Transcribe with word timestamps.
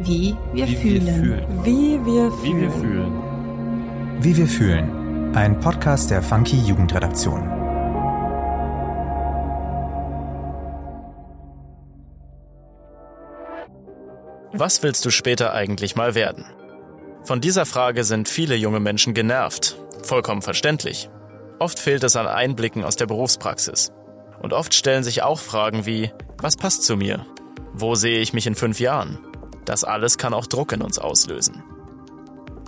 Wie 0.00 0.36
wir 0.52 0.66
Wie 0.66 0.76
fühlen. 0.76 1.06
wir 1.06 1.14
fühlen. 1.14 1.64
Wie 1.64 2.04
wir 2.04 2.32
Wie 2.42 2.60
wir 2.60 2.70
fühlen. 2.70 2.80
fühlen. 2.80 4.22
Wie 4.22 4.36
wir 4.36 4.46
fühlen. 4.46 5.34
Ein 5.36 5.60
Podcast 5.60 6.10
der 6.10 6.22
Funky 6.22 6.58
Jugendredaktion. 6.60 7.42
Was 14.52 14.82
willst 14.82 15.04
du 15.04 15.10
später 15.10 15.52
eigentlich 15.52 15.96
mal 15.96 16.14
werden? 16.14 16.44
Von 17.24 17.40
dieser 17.40 17.66
Frage 17.66 18.04
sind 18.04 18.28
viele 18.28 18.54
junge 18.54 18.80
Menschen 18.80 19.14
genervt. 19.14 19.76
Vollkommen 20.02 20.42
verständlich. 20.42 21.08
Oft 21.58 21.78
fehlt 21.78 22.04
es 22.04 22.16
an 22.16 22.26
Einblicken 22.26 22.84
aus 22.84 22.96
der 22.96 23.06
Berufspraxis. 23.06 23.92
Und 24.40 24.52
oft 24.52 24.74
stellen 24.74 25.02
sich 25.02 25.22
auch 25.22 25.38
Fragen 25.40 25.86
wie, 25.86 26.10
was 26.38 26.56
passt 26.56 26.84
zu 26.84 26.96
mir? 26.96 27.24
Wo 27.72 27.94
sehe 27.94 28.20
ich 28.20 28.32
mich 28.32 28.46
in 28.46 28.54
fünf 28.54 28.78
Jahren? 28.78 29.18
Das 29.64 29.84
alles 29.84 30.18
kann 30.18 30.34
auch 30.34 30.46
Druck 30.46 30.72
in 30.72 30.82
uns 30.82 30.98
auslösen. 30.98 31.62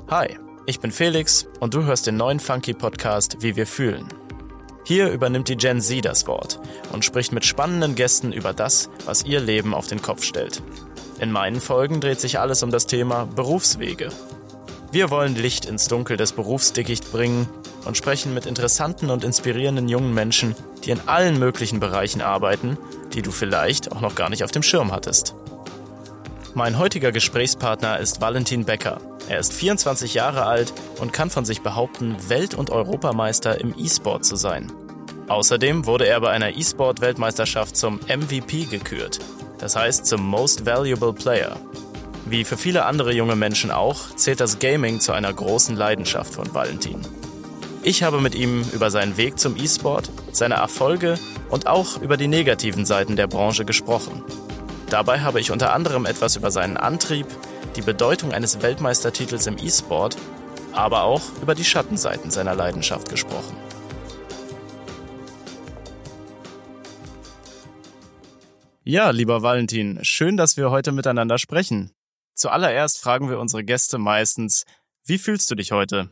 Hi, 0.09 0.39
ich 0.66 0.80
bin 0.80 0.91
Felix 0.91 1.47
und 1.61 1.75
du 1.75 1.84
hörst 1.84 2.07
den 2.07 2.16
neuen 2.16 2.41
Funky 2.41 2.75
Podcast 2.75 3.39
Wie 3.41 3.57
wir 3.57 3.66
fühlen. 3.66 4.07
Hier 4.84 5.11
übernimmt 5.11 5.48
die 5.48 5.56
Gen 5.56 5.80
Z 5.80 6.05
das 6.05 6.27
Wort 6.27 6.61
und 6.93 7.05
spricht 7.05 7.33
mit 7.33 7.45
spannenden 7.45 7.97
Gästen 7.97 8.33
über 8.33 8.53
das, 8.53 8.89
was 9.05 9.25
ihr 9.25 9.41
Leben 9.41 9.75
auf 9.75 9.89
den 9.89 10.01
Kopf 10.01 10.23
stellt. 10.23 10.62
In 11.19 11.33
meinen 11.33 11.61
Folgen 11.61 12.01
dreht 12.01 12.20
sich 12.20 12.39
alles 12.39 12.62
um 12.62 12.70
das 12.70 12.87
Thema 12.87 13.25
Berufswege. 13.25 14.11
Wir 14.92 15.11
wollen 15.11 15.34
Licht 15.34 15.65
ins 15.65 15.89
Dunkel 15.89 16.17
des 16.17 16.33
Berufsdickicht 16.33 17.11
bringen 17.11 17.48
und 17.84 17.97
sprechen 17.97 18.33
mit 18.33 18.47
interessanten 18.47 19.11
und 19.11 19.25
inspirierenden 19.25 19.89
jungen 19.89 20.15
Menschen, 20.15 20.55
die 20.84 20.91
in 20.91 21.01
allen 21.06 21.39
möglichen 21.39 21.81
Bereichen 21.81 22.23
arbeiten, 22.23 22.78
die 23.12 23.23
du 23.23 23.33
vielleicht 23.33 23.92
auch 23.92 24.01
noch 24.01 24.15
gar 24.15 24.31
nicht 24.31 24.45
auf 24.45 24.53
dem 24.53 24.62
Schirm 24.62 24.92
hattest. 24.92 25.34
Mein 26.56 26.78
heutiger 26.78 27.12
Gesprächspartner 27.12 27.98
ist 27.98 28.23
Valentin 28.23 28.64
Becker. 28.64 28.98
Er 29.28 29.41
ist 29.41 29.52
24 29.52 30.14
Jahre 30.14 30.47
alt 30.47 30.72
und 31.03 31.12
kann 31.12 31.28
von 31.28 31.44
sich 31.44 31.61
behaupten, 31.61 32.17
Welt- 32.31 32.55
und 32.55 32.70
Europameister 32.70 33.61
im 33.61 33.75
E-Sport 33.77 34.25
zu 34.25 34.36
sein. 34.36 34.72
Außerdem 35.28 35.84
wurde 35.84 36.06
er 36.06 36.19
bei 36.22 36.31
einer 36.31 36.56
E-Sport-Weltmeisterschaft 36.56 37.77
zum 37.77 38.00
MVP 38.08 38.64
gekürt, 38.64 39.19
das 39.58 39.77
heißt 39.77 40.06
zum 40.06 40.27
Most 40.27 40.64
Valuable 40.64 41.12
Player. 41.12 41.61
Wie 42.25 42.42
für 42.42 42.56
viele 42.56 42.86
andere 42.86 43.12
junge 43.12 43.36
Menschen 43.36 43.70
auch, 43.70 44.16
zählt 44.16 44.41
das 44.41 44.59
Gaming 44.59 44.98
zu 44.98 45.12
einer 45.12 45.34
großen 45.34 45.77
Leidenschaft 45.77 46.33
von 46.33 46.55
Valentin. 46.55 47.03
Ich 47.83 48.03
habe 48.03 48.19
mit 48.22 48.34
ihm 48.34 48.64
über 48.72 48.91
seinen 48.91 49.19
Weg 49.19 49.38
zum 49.38 49.59
E-Sport, 49.59 50.09
seine 50.33 50.55
Erfolge 50.55 51.19
und 51.50 51.66
auch 51.66 52.00
über 52.00 52.16
die 52.16 52.28
negativen 52.28 52.86
Seiten 52.86 53.14
der 53.14 53.27
Branche 53.27 53.66
gesprochen. 53.66 54.25
Dabei 54.91 55.20
habe 55.20 55.41
ich 55.41 55.51
unter 55.51 55.73
anderem 55.73 56.06
etwas 56.06 56.37
über 56.37 56.51
seinen 56.51 56.77
Antrieb, 56.77 57.27
die 57.75 57.83
Bedeutung 57.83 58.33
eines 58.33 58.62
Weltmeistertitels 58.62 59.47
im 59.47 59.59
E-Sport, 59.59 60.17
aber 60.73 61.03
auch 61.03 61.23
über 61.43 61.55
die 61.55 61.65
Schattenseiten 61.65 62.31
seiner 62.31 62.55
Leidenschaft 62.55 63.09
gesprochen. 63.09 63.56
Ja, 68.84 69.11
lieber 69.11 69.43
Valentin, 69.43 69.98
schön, 70.03 70.37
dass 70.37 70.56
wir 70.56 70.70
heute 70.70 70.93
miteinander 70.93 71.39
sprechen. 71.39 71.91
Zuallererst 72.34 73.00
fragen 73.00 73.28
wir 73.28 73.41
unsere 73.41 73.65
Gäste 73.65 73.98
meistens, 73.98 74.65
wie 75.05 75.19
fühlst 75.19 75.50
du 75.50 75.56
dich 75.56 75.73
heute? 75.73 76.11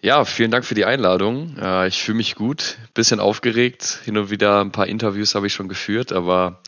Ja, 0.00 0.24
vielen 0.24 0.52
Dank 0.52 0.64
für 0.64 0.76
die 0.76 0.84
Einladung. 0.84 1.56
Äh, 1.58 1.88
Ich 1.88 2.00
fühle 2.00 2.18
mich 2.18 2.36
gut, 2.36 2.78
bisschen 2.94 3.18
aufgeregt. 3.18 4.00
Hin 4.04 4.16
und 4.16 4.30
wieder 4.30 4.60
ein 4.60 4.70
paar 4.70 4.86
Interviews 4.86 5.34
habe 5.34 5.48
ich 5.48 5.52
schon 5.54 5.68
geführt, 5.68 6.12
aber 6.12 6.62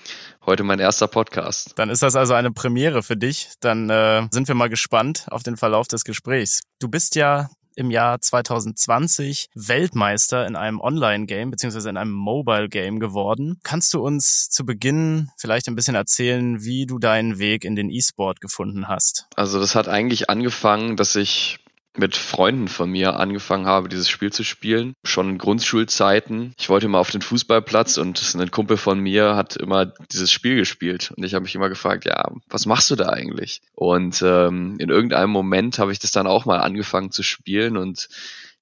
heute 0.45 0.65
mein 0.65 0.81
erster 0.81 1.07
Podcast. 1.07 1.73
Dann 1.77 1.91
ist 1.91 2.03
das 2.03 2.17
also 2.17 2.35
eine 2.35 2.51
Premiere 2.51 3.05
für 3.05 3.17
dich. 3.17 3.51
Dann 3.61 3.89
äh, 3.89 4.27
sind 4.33 4.49
wir 4.49 4.57
mal 4.57 4.69
gespannt 4.69 5.27
auf 5.31 5.45
den 5.45 5.57
Verlauf 5.57 5.87
des 5.87 6.03
Gesprächs. 6.03 6.63
Du 6.81 6.89
bist 6.89 7.15
ja 7.15 7.49
im 7.77 7.93
Jahr 7.93 8.21
2020 8.21 9.47
Weltmeister 9.55 10.45
in 10.45 10.57
einem 10.57 10.81
Online-Game 10.81 11.53
beziehungsweise 11.53 11.89
in 11.89 11.97
einem 11.97 12.11
Mobile-Game 12.11 12.99
geworden. 12.99 13.61
Kannst 13.63 13.95
du 13.95 14.05
uns 14.05 14.49
zu 14.49 14.65
Beginn 14.65 15.31
vielleicht 15.39 15.69
ein 15.69 15.77
bisschen 15.77 15.95
erzählen, 15.95 16.65
wie 16.65 16.85
du 16.85 16.99
deinen 16.99 17.39
Weg 17.39 17.65
in 17.65 17.77
den 17.77 17.91
E-Sport 17.91 18.41
gefunden 18.41 18.89
hast? 18.89 19.27
Also 19.37 19.61
das 19.61 19.77
hat 19.77 19.87
eigentlich 19.87 20.29
angefangen, 20.29 20.97
dass 20.97 21.15
ich 21.15 21.60
mit 21.97 22.17
Freunden 22.17 22.69
von 22.69 22.91
mir 22.91 23.19
angefangen 23.19 23.67
habe, 23.67 23.89
dieses 23.89 24.09
Spiel 24.09 24.33
zu 24.33 24.45
spielen. 24.45 24.95
Schon 25.05 25.31
in 25.31 25.39
Grundschulzeiten. 25.39 26.55
Ich 26.59 26.69
wollte 26.69 26.87
immer 26.87 26.99
auf 26.99 27.11
den 27.11 27.23
Fußballplatz 27.23 27.99
und 27.99 28.35
ein 28.35 28.51
Kumpel 28.51 28.77
von 28.77 29.01
mir 29.01 29.35
hat 29.35 29.57
immer 29.57 29.87
dieses 29.87 30.31
Spiel 30.31 30.57
gespielt. 30.57 31.13
Und 31.17 31.25
ich 31.25 31.35
habe 31.35 31.43
mich 31.43 31.55
immer 31.55 31.69
gefragt, 31.69 32.05
ja, 32.05 32.31
was 32.49 32.67
machst 32.67 32.91
du 32.91 32.97
da 32.97 33.09
eigentlich? 33.09 33.61
Und 33.75 34.23
ähm, 34.23 34.77
in 34.79 34.89
irgendeinem 34.89 35.31
Moment 35.31 35.79
habe 35.79 35.93
ich 35.93 35.99
das 35.99 36.13
dann 36.13 36.27
auch 36.29 36.45
mal 36.45 36.61
angefangen 36.61 37.11
zu 37.11 37.23
spielen 37.23 37.77
und 37.77 38.09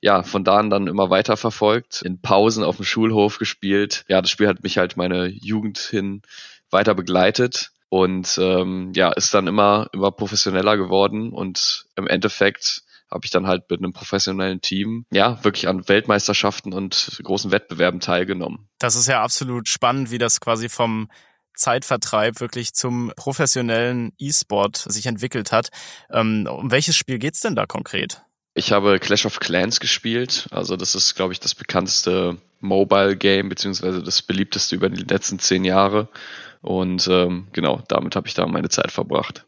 ja, 0.01 0.23
von 0.23 0.45
da 0.45 0.59
an 0.59 0.71
dann 0.71 0.87
immer 0.87 1.11
weiter 1.11 1.37
verfolgt, 1.37 2.03
in 2.03 2.21
Pausen 2.21 2.63
auf 2.63 2.77
dem 2.77 2.85
Schulhof 2.85 3.39
gespielt. 3.39 4.05
Ja, 4.09 4.23
das 4.23 4.31
Spiel 4.31 4.47
hat 4.47 4.63
mich 4.63 4.79
halt 4.79 4.97
meine 4.97 5.27
Jugend 5.27 5.79
hin 5.79 6.23
weiter 6.71 6.95
begleitet 6.95 7.73
und 7.89 8.39
ähm, 8.41 8.93
ja, 8.95 9.11
ist 9.13 9.35
dann 9.35 9.47
immer, 9.47 9.89
immer 9.93 10.13
professioneller 10.13 10.77
geworden 10.77 11.33
und 11.33 11.87
im 11.97 12.07
Endeffekt 12.07 12.83
habe 13.11 13.25
ich 13.25 13.31
dann 13.31 13.47
halt 13.47 13.71
mit 13.71 13.81
einem 13.81 13.93
professionellen 13.93 14.61
Team 14.61 15.07
ja 15.11 15.43
wirklich 15.43 15.69
an 15.69 15.89
Weltmeisterschaften 15.89 16.73
und 16.73 17.19
großen 17.23 17.51
Wettbewerben 17.51 18.01
teilgenommen. 18.01 18.69
Das 18.79 18.97
ist 18.97 19.09
ja 19.09 19.23
absolut 19.23 19.69
spannend, 19.69 20.11
wie 20.11 20.19
das 20.19 20.41
quasi 20.41 20.69
vom 20.69 21.09
Zeitvertreib 21.55 22.41
wirklich 22.41 22.73
zum 22.73 23.13
professionellen 23.17 24.13
E-Sport 24.19 24.77
sich 24.77 25.07
entwickelt 25.07 25.53
hat. 25.53 25.71
Ähm, 26.11 26.49
um 26.51 26.71
welches 26.71 26.97
Spiel 26.97 27.19
geht's 27.19 27.41
denn 27.41 27.57
da 27.57 27.67
konkret? 27.67 28.23
Ich 28.55 28.73
habe 28.73 28.99
Clash 28.99 29.27
of 29.27 29.41
Clans 29.41 29.81
gespielt. 29.81 30.47
Also 30.51 30.77
das 30.77 30.95
ist, 30.95 31.15
glaube 31.15 31.33
ich, 31.33 31.41
das 31.41 31.55
bekannteste 31.55 32.39
Mobile 32.61 33.17
Game, 33.17 33.49
beziehungsweise 33.49 34.03
das 34.03 34.23
beliebteste 34.23 34.75
über 34.75 34.89
die 34.89 35.03
letzten 35.03 35.39
zehn 35.39 35.65
Jahre. 35.65 36.09
Und 36.61 37.07
ähm, 37.09 37.49
genau, 37.53 37.83
damit 37.89 38.17
habe 38.17 38.27
ich 38.27 38.35
da 38.35 38.47
meine 38.47 38.69
Zeit 38.69 38.91
verbracht. 38.91 39.45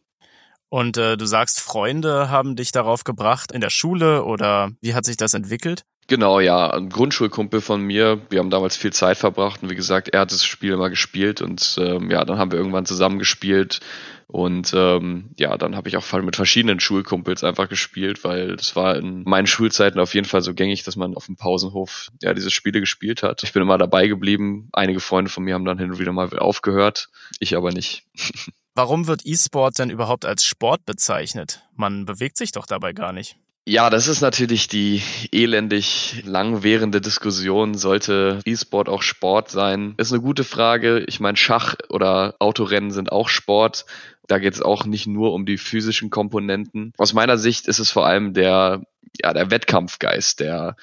Und 0.70 0.96
äh, 0.96 1.16
du 1.16 1.26
sagst, 1.26 1.60
Freunde 1.60 2.30
haben 2.30 2.56
dich 2.56 2.72
darauf 2.72 3.04
gebracht 3.04 3.52
in 3.52 3.60
der 3.60 3.70
Schule 3.70 4.24
oder 4.24 4.70
wie 4.80 4.94
hat 4.94 5.04
sich 5.04 5.16
das 5.16 5.34
entwickelt? 5.34 5.82
Genau, 6.06 6.40
ja, 6.40 6.70
ein 6.70 6.88
Grundschulkumpel 6.88 7.60
von 7.60 7.82
mir. 7.82 8.20
Wir 8.30 8.40
haben 8.40 8.50
damals 8.50 8.76
viel 8.76 8.92
Zeit 8.92 9.16
verbracht 9.16 9.62
und 9.62 9.70
wie 9.70 9.76
gesagt, 9.76 10.08
er 10.08 10.20
hat 10.20 10.32
das 10.32 10.44
Spiel 10.44 10.72
immer 10.72 10.90
gespielt 10.90 11.40
und 11.40 11.76
ähm, 11.80 12.10
ja, 12.10 12.24
dann 12.24 12.38
haben 12.38 12.50
wir 12.50 12.58
irgendwann 12.58 12.86
zusammen 12.86 13.18
gespielt 13.20 13.80
und 14.26 14.72
ähm, 14.74 15.30
ja, 15.38 15.56
dann 15.56 15.74
habe 15.74 15.88
ich 15.88 15.96
auch 15.96 16.12
mit 16.22 16.36
verschiedenen 16.36 16.78
Schulkumpels 16.78 17.42
einfach 17.42 17.68
gespielt, 17.68 18.22
weil 18.22 18.56
das 18.56 18.76
war 18.76 18.96
in 18.96 19.24
meinen 19.24 19.48
Schulzeiten 19.48 19.98
auf 19.98 20.14
jeden 20.14 20.26
Fall 20.26 20.42
so 20.42 20.54
gängig, 20.54 20.84
dass 20.84 20.94
man 20.94 21.16
auf 21.16 21.26
dem 21.26 21.36
Pausenhof 21.36 22.10
ja 22.22 22.32
diese 22.32 22.50
Spiele 22.50 22.78
gespielt 22.78 23.24
hat. 23.24 23.42
Ich 23.42 23.52
bin 23.52 23.62
immer 23.62 23.78
dabei 23.78 24.06
geblieben. 24.06 24.68
Einige 24.72 25.00
Freunde 25.00 25.30
von 25.30 25.42
mir 25.42 25.54
haben 25.54 25.64
dann 25.64 25.78
hin 25.78 25.90
und 25.90 25.98
wieder 25.98 26.12
mal 26.12 26.28
aufgehört, 26.38 27.08
ich 27.40 27.56
aber 27.56 27.72
nicht. 27.72 28.04
Warum 28.80 29.06
wird 29.06 29.26
E-Sport 29.26 29.78
denn 29.78 29.90
überhaupt 29.90 30.24
als 30.24 30.42
Sport 30.42 30.86
bezeichnet? 30.86 31.60
Man 31.76 32.06
bewegt 32.06 32.38
sich 32.38 32.50
doch 32.50 32.64
dabei 32.64 32.94
gar 32.94 33.12
nicht. 33.12 33.36
Ja, 33.66 33.90
das 33.90 34.08
ist 34.08 34.22
natürlich 34.22 34.68
die 34.68 35.02
elendig 35.32 36.22
langwährende 36.24 37.02
Diskussion. 37.02 37.74
Sollte 37.74 38.40
E-Sport 38.46 38.88
auch 38.88 39.02
Sport 39.02 39.50
sein? 39.50 39.92
Ist 39.98 40.14
eine 40.14 40.22
gute 40.22 40.44
Frage. 40.44 41.04
Ich 41.08 41.20
meine, 41.20 41.36
Schach 41.36 41.74
oder 41.90 42.36
Autorennen 42.38 42.90
sind 42.90 43.12
auch 43.12 43.28
Sport. 43.28 43.84
Da 44.26 44.38
geht 44.38 44.54
es 44.54 44.62
auch 44.62 44.86
nicht 44.86 45.06
nur 45.06 45.34
um 45.34 45.44
die 45.44 45.58
physischen 45.58 46.08
Komponenten. 46.08 46.94
Aus 46.96 47.12
meiner 47.12 47.36
Sicht 47.36 47.68
ist 47.68 47.80
es 47.80 47.90
vor 47.90 48.06
allem 48.06 48.32
der, 48.32 48.82
ja, 49.22 49.34
der 49.34 49.50
Wettkampfgeist, 49.50 50.40
der 50.40 50.74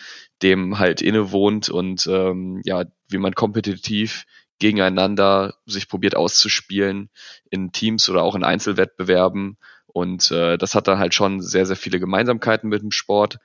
dem 0.44 0.78
halt 0.78 1.02
innewohnt 1.02 1.70
und 1.70 2.06
ähm, 2.06 2.62
ja, 2.64 2.86
wie 3.10 3.18
man 3.18 3.34
kompetitiv 3.34 4.26
gegeneinander 4.60 5.56
sich 5.66 5.88
probiert 5.88 6.16
auszuspielen 6.16 7.10
in 7.50 7.72
Teams 7.72 8.10
oder 8.10 8.24
auch 8.24 8.36
in 8.36 8.44
Einzelwettbewerben. 8.44 9.58
Und 9.98 10.30
äh, 10.30 10.58
das 10.60 10.76
hat 10.76 10.88
dann 10.88 11.00
halt 11.00 11.16
schon 11.16 11.42
sehr, 11.42 11.66
sehr 11.66 11.76
viele 11.76 12.00
Gemeinsamkeiten 12.00 12.70
mit 12.70 12.84
dem 12.84 12.92
Sport. 12.92 13.40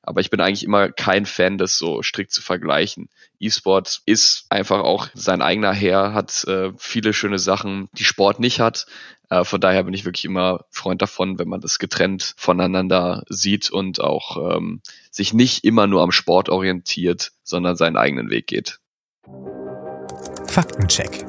Aber 0.00 0.22
ich 0.22 0.30
bin 0.30 0.40
eigentlich 0.40 0.64
immer 0.64 0.90
kein 0.90 1.26
Fan, 1.26 1.58
das 1.58 1.76
so 1.76 2.02
strikt 2.02 2.32
zu 2.32 2.40
vergleichen. 2.40 3.10
E-Sport 3.40 4.00
ist 4.06 4.46
einfach 4.48 4.80
auch 4.80 5.08
sein 5.12 5.42
eigener 5.42 5.74
Herr, 5.74 6.14
hat 6.14 6.44
äh, 6.44 6.72
viele 6.78 7.12
schöne 7.12 7.38
Sachen, 7.38 7.90
die 7.92 8.04
Sport 8.04 8.40
nicht 8.40 8.58
hat. 8.58 8.86
Äh, 9.28 9.44
von 9.44 9.60
daher 9.60 9.84
bin 9.84 9.92
ich 9.92 10.06
wirklich 10.06 10.24
immer 10.24 10.64
Freund 10.70 11.02
davon, 11.02 11.38
wenn 11.38 11.48
man 11.48 11.60
das 11.60 11.78
getrennt 11.78 12.34
voneinander 12.38 13.24
sieht 13.28 13.70
und 13.70 14.00
auch 14.00 14.56
ähm, 14.56 14.80
sich 15.10 15.34
nicht 15.34 15.64
immer 15.64 15.86
nur 15.86 16.02
am 16.02 16.12
Sport 16.12 16.48
orientiert, 16.48 17.32
sondern 17.42 17.76
seinen 17.76 17.98
eigenen 17.98 18.30
Weg 18.30 18.46
geht. 18.46 18.78
Faktencheck. 20.58 21.24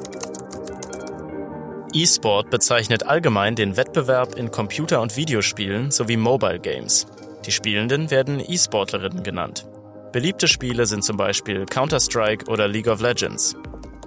E-Sport 1.94 2.50
bezeichnet 2.50 3.06
allgemein 3.06 3.54
den 3.54 3.76
Wettbewerb 3.76 4.34
in 4.34 4.50
Computer- 4.50 5.00
und 5.00 5.16
Videospielen 5.16 5.92
sowie 5.92 6.16
Mobile 6.16 6.58
Games. 6.58 7.06
Die 7.46 7.52
Spielenden 7.52 8.10
werden 8.10 8.40
E-Sportlerinnen 8.40 9.22
genannt. 9.22 9.68
Beliebte 10.10 10.48
Spiele 10.48 10.84
sind 10.84 11.04
zum 11.04 11.16
Beispiel 11.16 11.64
Counter-Strike 11.64 12.50
oder 12.50 12.66
League 12.66 12.88
of 12.88 13.00
Legends. 13.00 13.54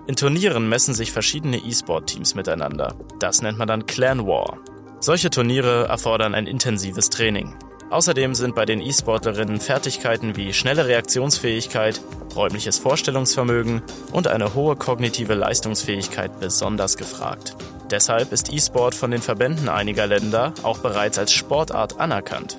In 0.07 0.17
Turnieren 0.17 0.67
messen 0.67 0.93
sich 0.93 1.13
verschiedene 1.13 1.55
E-Sport-Teams 1.55 2.35
miteinander. 2.35 2.93
Das 3.21 3.41
nennt 3.41 3.57
man 3.57 3.69
dann 3.69 3.85
Clan 3.85 4.27
War. 4.27 4.57
Solche 4.99 5.29
Turniere 5.29 5.87
erfordern 5.87 6.35
ein 6.35 6.47
intensives 6.47 7.09
Training. 7.09 7.55
Außerdem 7.93 8.33
sind 8.33 8.55
bei 8.55 8.65
den 8.65 8.81
E-Sportlerinnen 8.81 9.59
Fertigkeiten 9.59 10.35
wie 10.35 10.51
schnelle 10.51 10.87
Reaktionsfähigkeit, 10.87 12.01
räumliches 12.35 12.79
Vorstellungsvermögen 12.79 13.83
und 14.11 14.25
eine 14.27 14.55
hohe 14.55 14.75
kognitive 14.75 15.35
Leistungsfähigkeit 15.35 16.39
besonders 16.39 16.97
gefragt. 16.97 17.55
Deshalb 17.91 18.31
ist 18.31 18.51
E-Sport 18.51 18.95
von 18.95 19.11
den 19.11 19.21
Verbänden 19.21 19.69
einiger 19.69 20.07
Länder 20.07 20.55
auch 20.63 20.79
bereits 20.79 21.19
als 21.19 21.33
Sportart 21.33 21.99
anerkannt. 21.99 22.57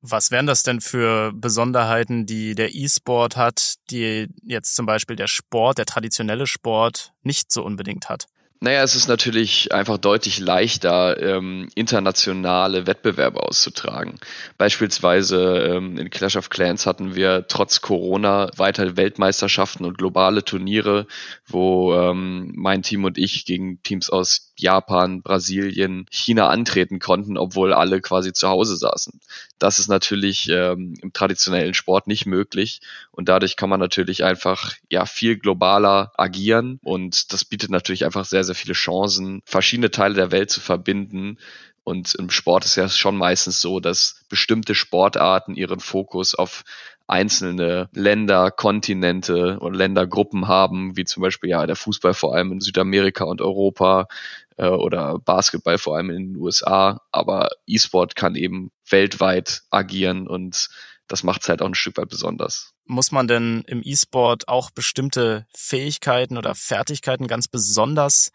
Was 0.00 0.32
wären 0.32 0.46
das 0.46 0.64
denn 0.64 0.80
für 0.80 1.30
Besonderheiten, 1.32 2.26
die 2.26 2.56
der 2.56 2.74
E-Sport 2.74 3.36
hat, 3.36 3.74
die 3.90 4.26
jetzt 4.42 4.74
zum 4.74 4.86
Beispiel 4.86 5.14
der 5.14 5.28
Sport, 5.28 5.78
der 5.78 5.86
traditionelle 5.86 6.48
Sport 6.48 7.12
nicht 7.22 7.52
so 7.52 7.62
unbedingt 7.62 8.08
hat? 8.08 8.26
Naja, 8.64 8.84
es 8.84 8.94
ist 8.94 9.08
natürlich 9.08 9.72
einfach 9.72 9.98
deutlich 9.98 10.38
leichter, 10.38 11.20
ähm, 11.20 11.68
internationale 11.74 12.86
Wettbewerbe 12.86 13.42
auszutragen. 13.42 14.20
Beispielsweise 14.56 15.64
ähm, 15.66 15.98
in 15.98 16.10
Clash 16.10 16.36
of 16.36 16.48
Clans 16.48 16.86
hatten 16.86 17.16
wir 17.16 17.46
trotz 17.48 17.80
Corona 17.80 18.50
weiter 18.56 18.96
Weltmeisterschaften 18.96 19.84
und 19.84 19.98
globale 19.98 20.44
Turniere, 20.44 21.08
wo 21.44 21.92
ähm, 21.92 22.52
mein 22.54 22.84
Team 22.84 23.02
und 23.02 23.18
ich 23.18 23.46
gegen 23.46 23.82
Teams 23.82 24.10
aus 24.10 24.52
Japan, 24.56 25.22
Brasilien, 25.22 26.06
China 26.12 26.46
antreten 26.46 27.00
konnten, 27.00 27.38
obwohl 27.38 27.72
alle 27.72 28.00
quasi 28.00 28.32
zu 28.32 28.48
Hause 28.48 28.76
saßen. 28.76 29.18
Das 29.62 29.78
ist 29.78 29.86
natürlich 29.86 30.48
ähm, 30.48 30.94
im 31.00 31.12
traditionellen 31.12 31.74
Sport 31.74 32.08
nicht 32.08 32.26
möglich. 32.26 32.80
Und 33.12 33.28
dadurch 33.28 33.54
kann 33.54 33.70
man 33.70 33.78
natürlich 33.78 34.24
einfach 34.24 34.74
ja 34.90 35.06
viel 35.06 35.36
globaler 35.38 36.12
agieren. 36.16 36.80
Und 36.82 37.32
das 37.32 37.44
bietet 37.44 37.70
natürlich 37.70 38.04
einfach 38.04 38.24
sehr, 38.24 38.42
sehr 38.42 38.56
viele 38.56 38.74
Chancen, 38.74 39.40
verschiedene 39.44 39.92
Teile 39.92 40.14
der 40.14 40.32
Welt 40.32 40.50
zu 40.50 40.60
verbinden. 40.60 41.38
Und 41.84 42.16
im 42.16 42.30
Sport 42.30 42.64
ist 42.64 42.74
ja 42.74 42.88
schon 42.88 43.16
meistens 43.16 43.60
so, 43.60 43.78
dass 43.78 44.24
bestimmte 44.28 44.74
Sportarten 44.74 45.54
ihren 45.54 45.78
Fokus 45.78 46.34
auf 46.34 46.64
einzelne 47.06 47.88
Länder, 47.92 48.50
Kontinente 48.50 49.60
und 49.60 49.74
Ländergruppen 49.74 50.48
haben, 50.48 50.96
wie 50.96 51.04
zum 51.04 51.22
Beispiel 51.22 51.50
ja 51.50 51.66
der 51.66 51.76
Fußball 51.76 52.14
vor 52.14 52.34
allem 52.34 52.52
in 52.52 52.60
Südamerika 52.60 53.24
und 53.24 53.40
Europa 53.40 54.08
äh, 54.56 54.68
oder 54.68 55.18
Basketball 55.18 55.78
vor 55.78 55.96
allem 55.96 56.10
in 56.10 56.32
den 56.32 56.36
USA. 56.36 57.00
Aber 57.10 57.50
E-Sport 57.66 58.16
kann 58.16 58.34
eben 58.34 58.70
weltweit 58.88 59.62
agieren 59.70 60.28
und 60.28 60.68
das 61.08 61.22
macht 61.22 61.42
es 61.42 61.48
halt 61.48 61.62
auch 61.62 61.66
ein 61.66 61.74
Stück 61.74 61.98
weit 61.98 62.08
besonders. 62.08 62.72
Muss 62.86 63.12
man 63.12 63.28
denn 63.28 63.64
im 63.66 63.82
E-Sport 63.84 64.48
auch 64.48 64.70
bestimmte 64.70 65.46
Fähigkeiten 65.54 66.38
oder 66.38 66.54
Fertigkeiten 66.54 67.26
ganz 67.26 67.48
besonders 67.48 68.30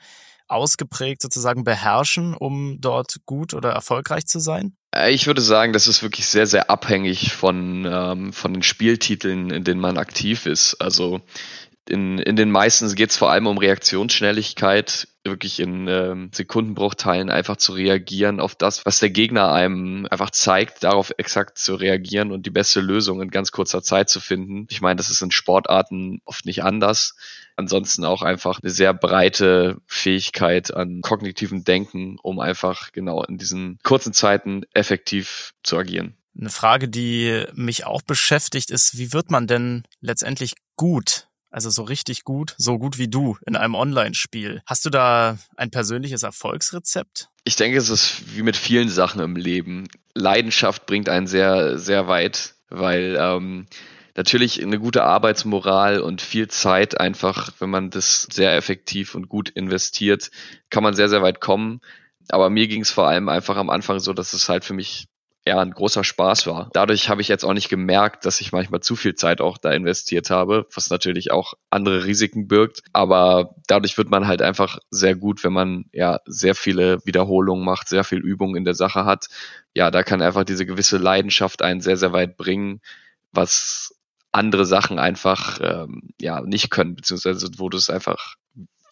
ausgeprägt 0.48 1.22
sozusagen 1.22 1.64
beherrschen, 1.64 2.34
um 2.34 2.80
dort 2.80 3.18
gut 3.26 3.54
oder 3.54 3.72
erfolgreich 3.72 4.26
zu 4.26 4.40
sein? 4.40 4.78
Äh, 4.96 5.12
ich 5.12 5.28
würde 5.28 5.42
sagen, 5.42 5.74
das 5.74 5.88
ist 5.88 6.02
wirklich 6.02 6.28
sehr, 6.28 6.48
sehr 6.48 6.70
abhängig 6.70 7.34
von, 7.34 7.86
ähm, 7.86 8.34
von 8.34 8.54
den 8.54 8.64
Spieltiteln, 8.64 9.50
in 9.50 9.64
denen 9.64 9.82
man 9.82 9.98
aktiv 9.98 10.46
ist. 10.46 10.76
Also 10.76 11.22
in, 11.90 12.20
in 12.20 12.36
den 12.36 12.52
meisten 12.52 12.94
geht 12.96 13.12
es 13.12 13.18
vor 13.18 13.32
allem 13.32 13.48
um 13.48 13.58
Reaktionsschnelligkeit, 13.58 15.08
wirklich 15.24 15.60
in 15.60 15.88
ähm, 15.88 16.30
Sekundenbruchteilen 16.34 17.30
einfach 17.30 17.58
zu 17.58 17.74
reagieren 17.74 18.40
auf 18.40 18.56
das, 18.56 18.86
was 18.86 19.00
der 19.00 19.10
Gegner 19.10 19.52
einem 19.52 20.08
einfach 20.10 20.32
zeigt, 20.32 20.84
darauf 20.84 21.12
exakt 21.18 21.58
zu 21.58 21.76
reagieren 21.76 22.32
und 22.32 22.46
die 22.46 22.52
beste 22.52 22.80
Lösung 22.80 23.22
in 23.22 23.30
ganz 23.30 23.52
kurzer 23.52 23.84
Zeit 23.84 24.10
zu 24.10 24.20
finden. 24.20 24.68
Ich 24.70 24.82
meine, 24.82 24.96
das 24.96 25.10
ist 25.10 25.22
in 25.22 25.32
Sportarten 25.32 26.22
oft 26.26 26.46
nicht 26.46 26.64
anders. 26.64 27.16
Ansonsten 27.56 28.06
auch 28.06 28.22
einfach 28.22 28.60
eine 28.62 28.72
sehr 28.72 28.94
breite 28.94 29.82
Fähigkeit 29.88 30.74
an 30.74 31.02
kognitivem 31.02 31.64
Denken, 31.64 32.18
um 32.22 32.40
einfach 32.40 32.92
genau 32.92 33.24
in 33.24 33.38
diesen 33.38 33.80
kurzen 33.84 34.14
Zeiten 34.14 34.64
effektiv 34.74 35.54
zu 35.64 35.78
agieren. 35.78 36.16
Eine 36.40 36.52
Frage, 36.52 36.88
die 36.88 37.46
mich 37.54 37.86
auch 37.86 38.04
beschäftigt, 38.04 38.70
ist, 38.70 38.98
wie 38.98 39.12
wird 39.12 39.32
man 39.32 39.48
denn 39.48 39.84
letztendlich 40.02 40.54
gut 40.76 41.27
also 41.50 41.70
so 41.70 41.84
richtig 41.84 42.24
gut, 42.24 42.56
so 42.58 42.78
gut 42.78 42.98
wie 42.98 43.08
du 43.08 43.38
in 43.46 43.56
einem 43.56 43.76
Online-Spiel. 43.76 44.62
Hast 44.66 44.86
du 44.86 44.90
da 44.90 45.38
ein 45.56 45.72
persönliches 45.72 46.24
Erfolgsrezept? 46.24 47.30
Ich 47.44 47.56
denke, 47.56 47.78
es 47.78 47.90
ist 47.90 48.36
wie 48.36 48.44
mit 48.44 48.58
vielen 48.58 48.90
Sachen 48.90 49.22
im 49.22 49.36
Leben. 49.36 49.88
Leidenschaft 50.14 50.86
bringt 50.86 51.10
einen 51.10 51.28
sehr, 51.28 51.78
sehr 51.78 52.08
weit, 52.08 52.56
weil 52.70 53.18
ähm, 53.20 53.68
natürlich 54.16 54.62
eine 54.62 54.80
gute 54.80 55.04
Arbeitsmoral 55.04 56.02
und 56.02 56.22
viel 56.22 56.48
Zeit 56.50 57.00
einfach, 57.00 57.52
wenn 57.60 57.70
man 57.70 57.90
das 57.90 58.28
sehr 58.32 58.56
effektiv 58.56 59.16
und 59.16 59.30
gut 59.30 59.50
investiert, 59.50 60.32
kann 60.70 60.84
man 60.84 60.96
sehr, 60.96 61.08
sehr 61.08 61.22
weit 61.22 61.40
kommen. 61.40 61.80
Aber 62.30 62.50
mir 62.50 62.68
ging 62.68 62.82
es 62.82 62.92
vor 62.92 63.08
allem 63.08 63.30
einfach 63.30 63.56
am 63.56 63.70
Anfang 63.70 64.00
so, 64.00 64.12
dass 64.12 64.34
es 64.34 64.50
halt 64.50 64.66
für 64.66 64.74
mich 64.74 65.08
ja 65.48 65.60
ein 65.60 65.72
großer 65.72 66.04
Spaß 66.04 66.48
war. 66.48 66.70
Dadurch 66.74 67.10
habe 67.10 67.22
ich 67.22 67.28
jetzt 67.28 67.44
auch 67.44 67.54
nicht 67.54 67.70
gemerkt, 67.70 68.26
dass 68.26 68.42
ich 68.42 68.52
manchmal 68.52 68.82
zu 68.82 68.96
viel 68.96 69.16
Zeit 69.16 69.42
auch 69.42 69.58
da 69.58 69.72
investiert 69.72 70.30
habe, 70.30 70.68
was 70.74 70.90
natürlich 70.90 71.32
auch 71.32 71.54
andere 71.70 72.06
Risiken 72.06 72.48
birgt. 72.48 72.84
Aber 72.94 73.56
dadurch 73.68 73.98
wird 73.98 74.10
man 74.10 74.28
halt 74.28 74.42
einfach 74.42 74.80
sehr 74.92 75.16
gut, 75.16 75.44
wenn 75.44 75.54
man 75.54 75.86
ja 75.92 76.20
sehr 76.26 76.56
viele 76.56 77.00
Wiederholungen 77.06 77.66
macht, 77.66 77.90
sehr 77.90 78.04
viel 78.04 78.20
Übung 78.20 78.56
in 78.56 78.66
der 78.66 78.76
Sache 78.76 79.06
hat. 79.06 79.28
Ja, 79.74 79.92
da 79.92 80.04
kann 80.04 80.22
einfach 80.22 80.44
diese 80.44 80.66
gewisse 80.66 80.98
Leidenschaft 80.98 81.62
einen 81.62 81.82
sehr, 81.82 81.98
sehr 81.98 82.14
weit 82.14 82.38
bringen, 82.38 82.82
was 83.32 83.96
andere 84.32 84.66
Sachen 84.66 85.00
einfach 85.00 85.60
ähm, 85.62 86.10
ja 86.20 86.42
nicht 86.42 86.70
können, 86.70 86.96
beziehungsweise 86.96 87.50
wo 87.58 87.70
du 87.70 87.78
es 87.78 87.90
einfach 87.90 88.36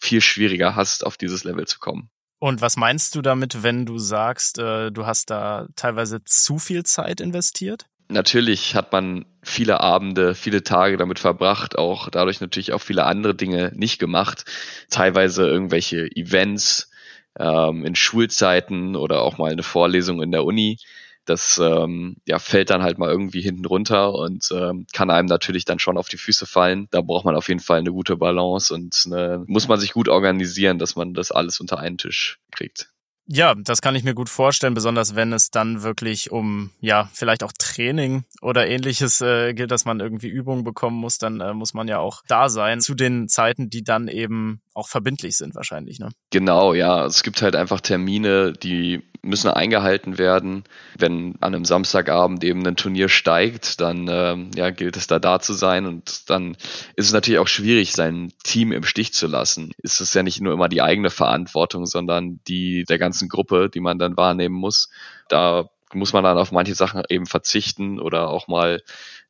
viel 0.00 0.20
schwieriger 0.20 0.76
hast, 0.76 1.04
auf 1.04 1.16
dieses 1.16 1.44
Level 1.44 1.66
zu 1.66 1.78
kommen. 1.78 2.10
Und 2.46 2.60
was 2.60 2.76
meinst 2.76 3.16
du 3.16 3.22
damit, 3.22 3.64
wenn 3.64 3.86
du 3.86 3.98
sagst, 3.98 4.60
äh, 4.60 4.92
du 4.92 5.04
hast 5.04 5.30
da 5.30 5.66
teilweise 5.74 6.22
zu 6.22 6.60
viel 6.60 6.84
Zeit 6.84 7.20
investiert? 7.20 7.86
Natürlich 8.06 8.76
hat 8.76 8.92
man 8.92 9.24
viele 9.42 9.80
Abende, 9.80 10.36
viele 10.36 10.62
Tage 10.62 10.96
damit 10.96 11.18
verbracht, 11.18 11.76
auch 11.76 12.08
dadurch 12.08 12.40
natürlich 12.40 12.72
auch 12.72 12.80
viele 12.80 13.04
andere 13.04 13.34
Dinge 13.34 13.72
nicht 13.74 13.98
gemacht. 13.98 14.44
Teilweise 14.90 15.44
irgendwelche 15.44 16.08
Events 16.14 16.88
ähm, 17.36 17.84
in 17.84 17.96
Schulzeiten 17.96 18.94
oder 18.94 19.22
auch 19.22 19.38
mal 19.38 19.50
eine 19.50 19.64
Vorlesung 19.64 20.22
in 20.22 20.30
der 20.30 20.44
Uni 20.44 20.78
das 21.26 21.60
ähm, 21.62 22.16
ja, 22.26 22.38
fällt 22.38 22.70
dann 22.70 22.82
halt 22.82 22.98
mal 22.98 23.10
irgendwie 23.10 23.40
hinten 23.40 23.66
runter 23.66 24.14
und 24.14 24.48
ähm, 24.52 24.86
kann 24.92 25.10
einem 25.10 25.26
natürlich 25.26 25.64
dann 25.64 25.78
schon 25.78 25.98
auf 25.98 26.08
die 26.08 26.16
Füße 26.16 26.46
fallen. 26.46 26.88
Da 26.90 27.00
braucht 27.02 27.24
man 27.24 27.36
auf 27.36 27.48
jeden 27.48 27.60
Fall 27.60 27.78
eine 27.80 27.92
gute 27.92 28.16
Balance 28.16 28.72
und 28.72 29.02
eine, 29.06 29.44
muss 29.46 29.68
man 29.68 29.78
sich 29.78 29.92
gut 29.92 30.08
organisieren, 30.08 30.78
dass 30.78 30.96
man 30.96 31.14
das 31.14 31.32
alles 31.32 31.60
unter 31.60 31.78
einen 31.78 31.98
Tisch 31.98 32.38
kriegt. 32.50 32.88
Ja, 33.28 33.56
das 33.56 33.82
kann 33.82 33.96
ich 33.96 34.04
mir 34.04 34.14
gut 34.14 34.28
vorstellen, 34.28 34.74
besonders 34.74 35.16
wenn 35.16 35.32
es 35.32 35.50
dann 35.50 35.82
wirklich 35.82 36.30
um, 36.30 36.70
ja, 36.80 37.10
vielleicht 37.12 37.42
auch 37.42 37.52
Training 37.58 38.24
oder 38.40 38.68
ähnliches 38.68 39.20
äh, 39.20 39.52
gilt, 39.52 39.72
dass 39.72 39.84
man 39.84 39.98
irgendwie 39.98 40.28
Übungen 40.28 40.62
bekommen 40.62 40.96
muss, 40.96 41.18
dann 41.18 41.40
äh, 41.40 41.52
muss 41.52 41.74
man 41.74 41.88
ja 41.88 41.98
auch 41.98 42.22
da 42.28 42.48
sein 42.48 42.80
zu 42.80 42.94
den 42.94 43.28
Zeiten, 43.28 43.68
die 43.68 43.82
dann 43.82 44.06
eben 44.06 44.60
auch 44.76 44.88
verbindlich 44.88 45.36
sind 45.36 45.54
wahrscheinlich, 45.54 45.98
ne? 45.98 46.10
Genau, 46.30 46.74
ja. 46.74 47.06
Es 47.06 47.22
gibt 47.22 47.40
halt 47.40 47.56
einfach 47.56 47.80
Termine, 47.80 48.52
die 48.52 49.02
müssen 49.22 49.48
eingehalten 49.48 50.18
werden. 50.18 50.64
Wenn 50.98 51.36
an 51.40 51.54
einem 51.54 51.64
Samstagabend 51.64 52.44
eben 52.44 52.64
ein 52.66 52.76
Turnier 52.76 53.08
steigt, 53.08 53.80
dann 53.80 54.06
ähm, 54.08 54.50
ja, 54.54 54.70
gilt 54.70 54.96
es 54.96 55.06
da 55.06 55.18
da 55.18 55.40
zu 55.40 55.54
sein 55.54 55.86
und 55.86 56.28
dann 56.30 56.56
ist 56.94 57.06
es 57.06 57.12
natürlich 57.12 57.40
auch 57.40 57.48
schwierig, 57.48 57.92
sein 57.92 58.32
Team 58.44 58.70
im 58.70 58.84
Stich 58.84 59.14
zu 59.14 59.26
lassen. 59.26 59.72
Ist 59.78 60.00
es 60.00 60.12
ja 60.12 60.22
nicht 60.22 60.42
nur 60.42 60.52
immer 60.52 60.68
die 60.68 60.82
eigene 60.82 61.10
Verantwortung, 61.10 61.86
sondern 61.86 62.40
die 62.46 62.84
der 62.84 62.98
ganzen 62.98 63.28
Gruppe, 63.28 63.70
die 63.70 63.80
man 63.80 63.98
dann 63.98 64.16
wahrnehmen 64.16 64.54
muss. 64.54 64.90
Da 65.28 65.70
muss 65.94 66.12
man 66.12 66.24
dann 66.24 66.36
auf 66.36 66.52
manche 66.52 66.74
Sachen 66.74 67.02
eben 67.08 67.24
verzichten 67.24 67.98
oder 67.98 68.28
auch 68.28 68.46
mal, 68.46 68.82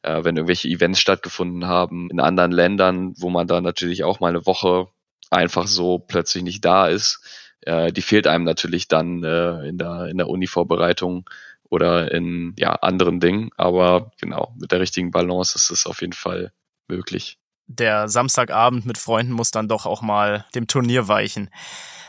äh, 0.03 0.25
wenn 0.25 0.37
irgendwelche 0.37 0.69
Events 0.69 0.99
stattgefunden 0.99 1.67
haben 1.67 2.11
in 2.11 2.19
anderen 2.19 2.51
Ländern, 2.51 3.15
wo 3.19 3.31
man 3.31 3.47
da 3.47 3.61
natürlich 3.61 4.03
auch 4.03 4.19
mal 4.19 4.31
eine 4.31 4.45
Woche 4.45 4.89
einfach 5.31 5.67
so 5.67 5.99
plötzlich 5.99 6.43
nicht 6.43 6.65
da 6.65 6.89
ist, 6.89 7.21
äh, 7.63 7.93
die 7.93 8.03
fehlt 8.03 8.27
einem 8.27 8.45
natürlich 8.45 8.89
dann 8.89 9.23
äh, 9.25 9.69
in 9.69 9.79
der, 9.79 10.07
in 10.07 10.19
der 10.19 10.29
Uni-Vorbereitung 10.29 11.29
oder 11.69 12.13
in 12.13 12.55
ja, 12.59 12.73
anderen 12.75 13.21
Dingen. 13.21 13.51
Aber 13.57 14.13
genau, 14.21 14.55
mit 14.59 14.73
der 14.73 14.81
richtigen 14.81 15.11
Balance 15.11 15.57
ist 15.57 15.71
es 15.71 15.87
auf 15.87 16.01
jeden 16.01 16.13
Fall 16.13 16.53
möglich. 16.89 17.39
Der 17.67 18.09
Samstagabend 18.09 18.87
mit 18.87 18.99
Freunden 18.99 19.33
muss 19.33 19.51
dann 19.51 19.69
doch 19.69 19.87
auch 19.87 20.01
mal 20.01 20.47
dem 20.55 20.69
Turnier 20.69 21.09
weichen. 21.09 21.51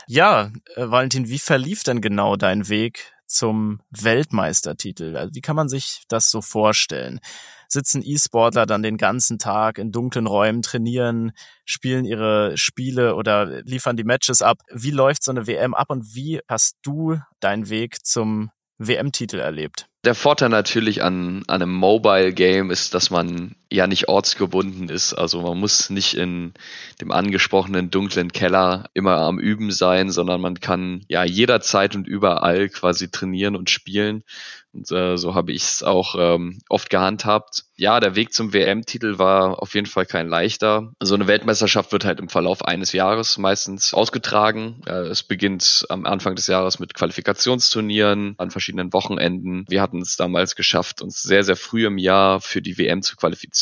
Ja, 0.06 0.52
äh, 0.76 0.88
Valentin, 0.88 1.28
wie 1.28 1.38
verlief 1.38 1.82
denn 1.82 2.00
genau 2.00 2.36
dein 2.36 2.68
Weg 2.68 3.12
zum 3.26 3.80
Weltmeistertitel? 3.90 5.16
Also 5.16 5.34
wie 5.34 5.40
kann 5.40 5.56
man 5.56 5.68
sich 5.68 6.04
das 6.08 6.30
so 6.30 6.40
vorstellen? 6.40 7.20
Sitzen 7.68 8.02
E-Sportler 8.04 8.66
dann 8.66 8.82
den 8.82 8.96
ganzen 8.96 9.38
Tag 9.38 9.78
in 9.78 9.92
dunklen 9.92 10.26
Räumen, 10.26 10.62
trainieren, 10.62 11.32
spielen 11.64 12.04
ihre 12.04 12.56
Spiele 12.56 13.14
oder 13.14 13.62
liefern 13.62 13.96
die 13.96 14.04
Matches 14.04 14.42
ab? 14.42 14.58
Wie 14.72 14.90
läuft 14.90 15.22
so 15.22 15.30
eine 15.30 15.46
WM 15.46 15.74
ab 15.74 15.90
und 15.90 16.14
wie 16.14 16.40
hast 16.48 16.76
du 16.82 17.18
deinen 17.40 17.68
Weg 17.68 18.04
zum 18.04 18.50
WM-Titel 18.78 19.38
erlebt? 19.38 19.86
Der 20.04 20.14
Vorteil 20.14 20.48
natürlich 20.48 21.02
an, 21.02 21.42
an 21.48 21.62
einem 21.62 21.74
Mobile 21.74 22.32
Game 22.32 22.70
ist, 22.70 22.94
dass 22.94 23.10
man 23.10 23.56
ja 23.70 23.86
nicht 23.86 24.08
ortsgebunden 24.08 24.88
ist. 24.88 25.14
Also 25.14 25.42
man 25.42 25.58
muss 25.58 25.90
nicht 25.90 26.14
in 26.14 26.54
dem 27.00 27.12
angesprochenen 27.12 27.90
dunklen 27.90 28.32
Keller 28.32 28.88
immer 28.94 29.18
am 29.18 29.38
Üben 29.38 29.70
sein, 29.70 30.10
sondern 30.10 30.40
man 30.40 30.60
kann 30.60 31.04
ja 31.08 31.24
jederzeit 31.24 31.94
und 31.94 32.06
überall 32.06 32.68
quasi 32.68 33.10
trainieren 33.10 33.56
und 33.56 33.70
spielen. 33.70 34.24
Und 34.72 34.90
äh, 34.92 35.16
so 35.16 35.34
habe 35.34 35.52
ich 35.52 35.62
es 35.62 35.82
auch 35.82 36.14
ähm, 36.18 36.58
oft 36.68 36.90
gehandhabt. 36.90 37.64
Ja, 37.76 38.00
der 38.00 38.16
Weg 38.16 38.32
zum 38.32 38.52
WM-Titel 38.52 39.18
war 39.18 39.62
auf 39.62 39.74
jeden 39.74 39.86
Fall 39.86 40.04
kein 40.04 40.28
leichter. 40.28 40.92
So 41.00 41.14
eine 41.14 41.26
Weltmeisterschaft 41.26 41.92
wird 41.92 42.04
halt 42.04 42.20
im 42.20 42.28
Verlauf 42.28 42.64
eines 42.64 42.92
Jahres 42.92 43.38
meistens 43.38 43.94
ausgetragen. 43.94 44.82
Äh, 44.86 45.08
es 45.08 45.22
beginnt 45.22 45.86
am 45.88 46.04
Anfang 46.04 46.36
des 46.36 46.48
Jahres 46.48 46.78
mit 46.78 46.94
Qualifikationsturnieren 46.94 48.34
an 48.36 48.50
verschiedenen 48.50 48.92
Wochenenden. 48.92 49.64
Wir 49.68 49.80
hatten 49.80 50.02
es 50.02 50.16
damals 50.16 50.54
geschafft, 50.54 51.00
uns 51.00 51.22
sehr, 51.22 51.44
sehr 51.44 51.56
früh 51.56 51.86
im 51.86 51.98
Jahr 51.98 52.40
für 52.40 52.60
die 52.60 52.78
WM 52.78 53.02
zu 53.02 53.16
qualifizieren. 53.16 53.57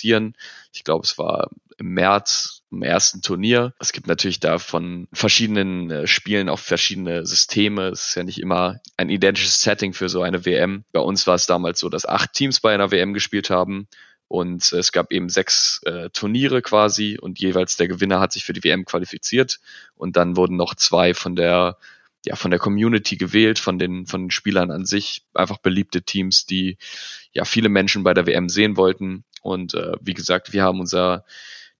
Ich 0.73 0.85
glaube, 0.85 1.05
es 1.05 1.19
war 1.19 1.50
im 1.79 1.95
März 1.95 2.62
im 2.71 2.83
ersten 2.83 3.23
Turnier. 3.23 3.75
Es 3.79 3.93
gibt 3.93 4.07
natürlich 4.07 4.41
da 4.41 4.59
von 4.59 5.09
verschiedenen 5.12 5.91
äh, 5.91 6.07
Spielen 6.07 6.49
auch 6.49 6.59
verschiedene 6.59 7.25
Systeme. 7.26 7.88
Es 7.88 8.09
ist 8.09 8.15
ja 8.17 8.25
nicht 8.25 8.41
immer 8.41 8.81
ein 8.97 9.09
identisches 9.09 9.62
Setting 9.62 9.93
für 9.93 10.09
so 10.09 10.23
eine 10.23 10.45
WM. 10.45 10.85
Bei 10.93 11.00
uns 11.00 11.26
war 11.26 11.35
es 11.35 11.47
damals 11.47 11.81
so, 11.81 11.88
dass 11.88 12.07
acht 12.07 12.33
Teams 12.33 12.61
bei 12.61 12.75
einer 12.75 12.91
WM 12.91 13.15
gespielt 13.15 13.50
haben. 13.50 13.88
Und 14.29 14.73
es 14.73 14.91
gab 14.91 15.12
eben 15.12 15.29
sechs 15.29 15.81
äh, 15.85 16.11
Turniere 16.11 16.61
quasi 16.61 17.17
und 17.21 17.38
jeweils 17.38 17.76
der 17.76 17.87
Gewinner 17.87 18.19
hat 18.19 18.33
sich 18.33 18.45
für 18.45 18.53
die 18.53 18.65
WM 18.65 18.85
qualifiziert. 18.85 19.61
Und 19.95 20.17
dann 20.17 20.37
wurden 20.37 20.57
noch 20.57 20.75
zwei 20.75 21.15
von 21.15 21.37
der 21.37 21.76
ja, 22.26 22.35
von 22.35 22.50
der 22.50 22.59
Community 22.59 23.17
gewählt, 23.17 23.61
von 23.61 23.79
den, 23.79 24.07
von 24.07 24.25
den 24.25 24.31
Spielern 24.33 24.73
an 24.73 24.85
sich, 24.85 25.23
einfach 25.33 25.59
beliebte 25.59 26.03
Teams, 26.03 26.45
die 26.45 26.76
ja 27.33 27.45
viele 27.45 27.69
Menschen 27.69 28.03
bei 28.03 28.15
der 28.15 28.26
WM 28.26 28.49
sehen 28.49 28.76
wollten. 28.76 29.23
Und 29.47 29.75
äh, 29.75 29.93
wie 30.00 30.15
gesagt, 30.15 30.53
wir 30.53 30.65
haben 30.65 30.81
unser 30.81 31.25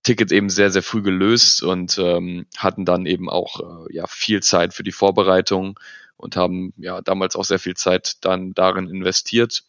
Ticket 0.03 0.31
eben 0.31 0.49
sehr, 0.49 0.71
sehr 0.71 0.83
früh 0.83 1.01
gelöst 1.01 1.61
und 1.61 1.97
ähm, 1.97 2.45
hatten 2.55 2.85
dann 2.85 3.05
eben 3.05 3.29
auch 3.29 3.59
äh, 3.59 3.93
ja, 3.93 4.07
viel 4.07 4.41
Zeit 4.41 4.73
für 4.73 4.83
die 4.83 4.93
Vorbereitung 4.93 5.77
und 6.15 6.37
haben 6.37 6.73
ja 6.77 7.01
damals 7.01 7.35
auch 7.35 7.43
sehr 7.43 7.59
viel 7.59 7.75
Zeit 7.75 8.15
dann 8.21 8.53
darin 8.53 8.87
investiert. 8.87 9.63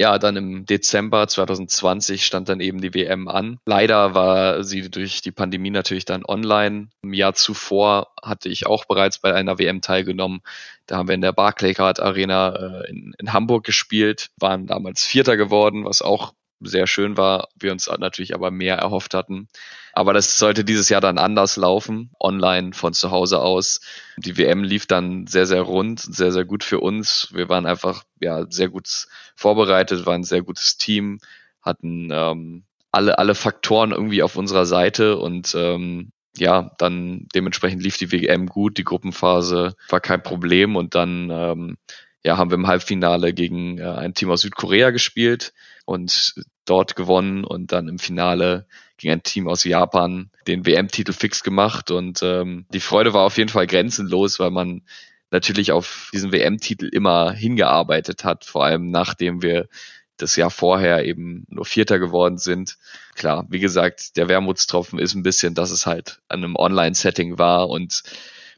Ja, 0.00 0.18
dann 0.18 0.36
im 0.36 0.66
Dezember 0.66 1.28
2020 1.28 2.24
stand 2.24 2.48
dann 2.48 2.58
eben 2.60 2.80
die 2.80 2.94
WM 2.94 3.28
an. 3.28 3.60
Leider 3.64 4.14
war 4.14 4.64
sie 4.64 4.90
durch 4.90 5.20
die 5.20 5.30
Pandemie 5.30 5.70
natürlich 5.70 6.04
dann 6.04 6.24
online. 6.24 6.88
Im 7.02 7.12
Jahr 7.12 7.34
zuvor 7.34 8.12
hatte 8.20 8.48
ich 8.48 8.66
auch 8.66 8.86
bereits 8.86 9.18
bei 9.20 9.34
einer 9.34 9.58
WM 9.58 9.82
teilgenommen. 9.82 10.40
Da 10.86 10.96
haben 10.96 11.08
wir 11.08 11.14
in 11.14 11.20
der 11.20 11.32
Barclaycard 11.32 12.00
Arena 12.00 12.56
äh, 12.56 12.90
in, 12.90 13.14
in 13.18 13.32
Hamburg 13.32 13.64
gespielt, 13.64 14.30
waren 14.36 14.66
damals 14.66 15.04
Vierter 15.04 15.36
geworden, 15.36 15.84
was 15.84 16.02
auch 16.02 16.32
sehr 16.60 16.86
schön 16.86 17.16
war, 17.16 17.48
wir 17.58 17.72
uns 17.72 17.88
natürlich 17.98 18.34
aber 18.34 18.50
mehr 18.50 18.76
erhofft 18.76 19.14
hatten. 19.14 19.48
Aber 19.92 20.12
das 20.12 20.38
sollte 20.38 20.64
dieses 20.64 20.88
Jahr 20.88 21.00
dann 21.00 21.18
anders 21.18 21.56
laufen, 21.56 22.10
online 22.18 22.72
von 22.72 22.94
zu 22.94 23.10
Hause 23.10 23.40
aus. 23.40 23.80
Die 24.16 24.36
WM 24.36 24.64
lief 24.64 24.86
dann 24.86 25.26
sehr, 25.26 25.46
sehr 25.46 25.62
rund, 25.62 26.00
sehr, 26.00 26.32
sehr 26.32 26.44
gut 26.44 26.64
für 26.64 26.80
uns. 26.80 27.28
Wir 27.32 27.48
waren 27.48 27.66
einfach 27.66 28.04
ja 28.20 28.44
sehr 28.50 28.68
gut 28.68 28.88
vorbereitet, 29.36 30.06
waren 30.06 30.22
ein 30.22 30.24
sehr 30.24 30.42
gutes 30.42 30.78
Team, 30.78 31.20
hatten 31.62 32.08
ähm, 32.10 32.64
alle, 32.90 33.18
alle 33.18 33.34
Faktoren 33.34 33.92
irgendwie 33.92 34.22
auf 34.22 34.36
unserer 34.36 34.66
Seite 34.66 35.16
und 35.16 35.54
ähm, 35.54 36.10
ja, 36.36 36.72
dann 36.78 37.28
dementsprechend 37.34 37.82
lief 37.82 37.96
die 37.96 38.10
WM 38.10 38.46
gut, 38.46 38.78
die 38.78 38.84
Gruppenphase 38.84 39.76
war 39.88 40.00
kein 40.00 40.22
Problem 40.22 40.74
und 40.74 40.96
dann 40.96 41.30
ähm, 41.30 41.76
ja, 42.24 42.36
haben 42.36 42.50
wir 42.50 42.56
im 42.56 42.66
Halbfinale 42.66 43.32
gegen 43.32 43.78
äh, 43.78 43.84
ein 43.84 44.14
Team 44.14 44.30
aus 44.30 44.40
Südkorea 44.40 44.90
gespielt 44.90 45.52
und 45.84 46.34
dort 46.64 46.96
gewonnen 46.96 47.44
und 47.44 47.72
dann 47.72 47.88
im 47.88 47.98
Finale 47.98 48.66
gegen 48.96 49.12
ein 49.12 49.22
Team 49.22 49.48
aus 49.48 49.64
Japan 49.64 50.30
den 50.46 50.66
WM-Titel 50.66 51.12
fix 51.12 51.42
gemacht 51.42 51.90
und 51.90 52.22
ähm, 52.22 52.66
die 52.72 52.80
Freude 52.80 53.12
war 53.12 53.22
auf 53.22 53.36
jeden 53.36 53.50
Fall 53.50 53.66
grenzenlos, 53.66 54.38
weil 54.38 54.50
man 54.50 54.82
natürlich 55.30 55.72
auf 55.72 56.10
diesen 56.12 56.32
WM-Titel 56.32 56.86
immer 56.86 57.32
hingearbeitet 57.32 58.24
hat, 58.24 58.44
vor 58.44 58.64
allem 58.64 58.90
nachdem 58.90 59.42
wir 59.42 59.68
das 60.16 60.36
Jahr 60.36 60.50
vorher 60.50 61.04
eben 61.04 61.44
nur 61.48 61.64
Vierter 61.64 61.98
geworden 61.98 62.38
sind. 62.38 62.78
Klar, 63.16 63.46
wie 63.48 63.58
gesagt, 63.58 64.16
der 64.16 64.28
Wermutstropfen 64.28 64.98
ist 64.98 65.14
ein 65.14 65.24
bisschen, 65.24 65.54
dass 65.54 65.70
es 65.70 65.86
halt 65.86 66.20
an 66.28 66.44
einem 66.44 66.56
Online-Setting 66.56 67.38
war 67.38 67.68
und 67.68 68.04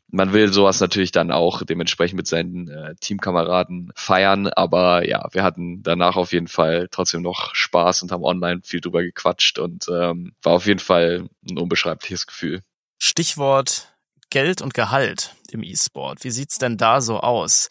man 0.08 0.32
will 0.32 0.52
sowas 0.52 0.80
natürlich 0.80 1.10
dann 1.10 1.30
auch 1.30 1.62
dementsprechend 1.62 2.16
mit 2.16 2.26
seinen 2.26 2.68
äh, 2.68 2.94
Teamkameraden 3.00 3.92
feiern. 3.94 4.48
Aber 4.48 5.06
ja, 5.06 5.28
wir 5.32 5.42
hatten 5.42 5.82
danach 5.82 6.16
auf 6.16 6.32
jeden 6.32 6.48
Fall 6.48 6.88
trotzdem 6.90 7.22
noch 7.22 7.54
Spaß 7.54 8.02
und 8.02 8.12
haben 8.12 8.24
online 8.24 8.60
viel 8.64 8.80
drüber 8.80 9.02
gequatscht 9.02 9.58
und 9.58 9.86
ähm, 9.88 10.34
war 10.42 10.54
auf 10.54 10.66
jeden 10.66 10.80
Fall 10.80 11.28
ein 11.48 11.58
unbeschreibliches 11.58 12.26
Gefühl. 12.26 12.62
Stichwort 12.98 13.88
Geld 14.30 14.62
und 14.62 14.74
Gehalt 14.74 15.34
im 15.50 15.62
E-Sport. 15.62 16.24
Wie 16.24 16.30
sieht's 16.30 16.58
denn 16.58 16.76
da 16.76 17.00
so 17.00 17.20
aus? 17.20 17.68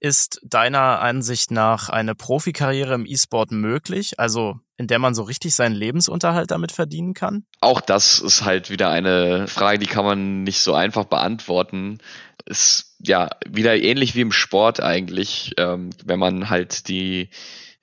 Ist 0.00 0.40
deiner 0.42 1.00
Ansicht 1.00 1.50
nach 1.50 1.88
eine 1.88 2.14
Profikarriere 2.14 2.94
im 2.94 3.06
E-Sport 3.06 3.52
möglich, 3.52 4.18
also 4.18 4.60
in 4.76 4.86
der 4.86 4.98
man 4.98 5.14
so 5.14 5.22
richtig 5.22 5.54
seinen 5.54 5.74
Lebensunterhalt 5.74 6.50
damit 6.50 6.72
verdienen 6.72 7.14
kann? 7.14 7.44
Auch 7.60 7.80
das 7.80 8.18
ist 8.18 8.44
halt 8.44 8.70
wieder 8.70 8.90
eine 8.90 9.46
Frage, 9.46 9.78
die 9.78 9.86
kann 9.86 10.04
man 10.04 10.42
nicht 10.42 10.60
so 10.60 10.74
einfach 10.74 11.04
beantworten. 11.04 11.98
Ist 12.44 12.96
ja 12.98 13.30
wieder 13.48 13.76
ähnlich 13.76 14.14
wie 14.14 14.22
im 14.22 14.32
Sport 14.32 14.80
eigentlich, 14.80 15.52
ähm, 15.58 15.90
wenn 16.04 16.18
man 16.18 16.50
halt 16.50 16.88
die 16.88 17.30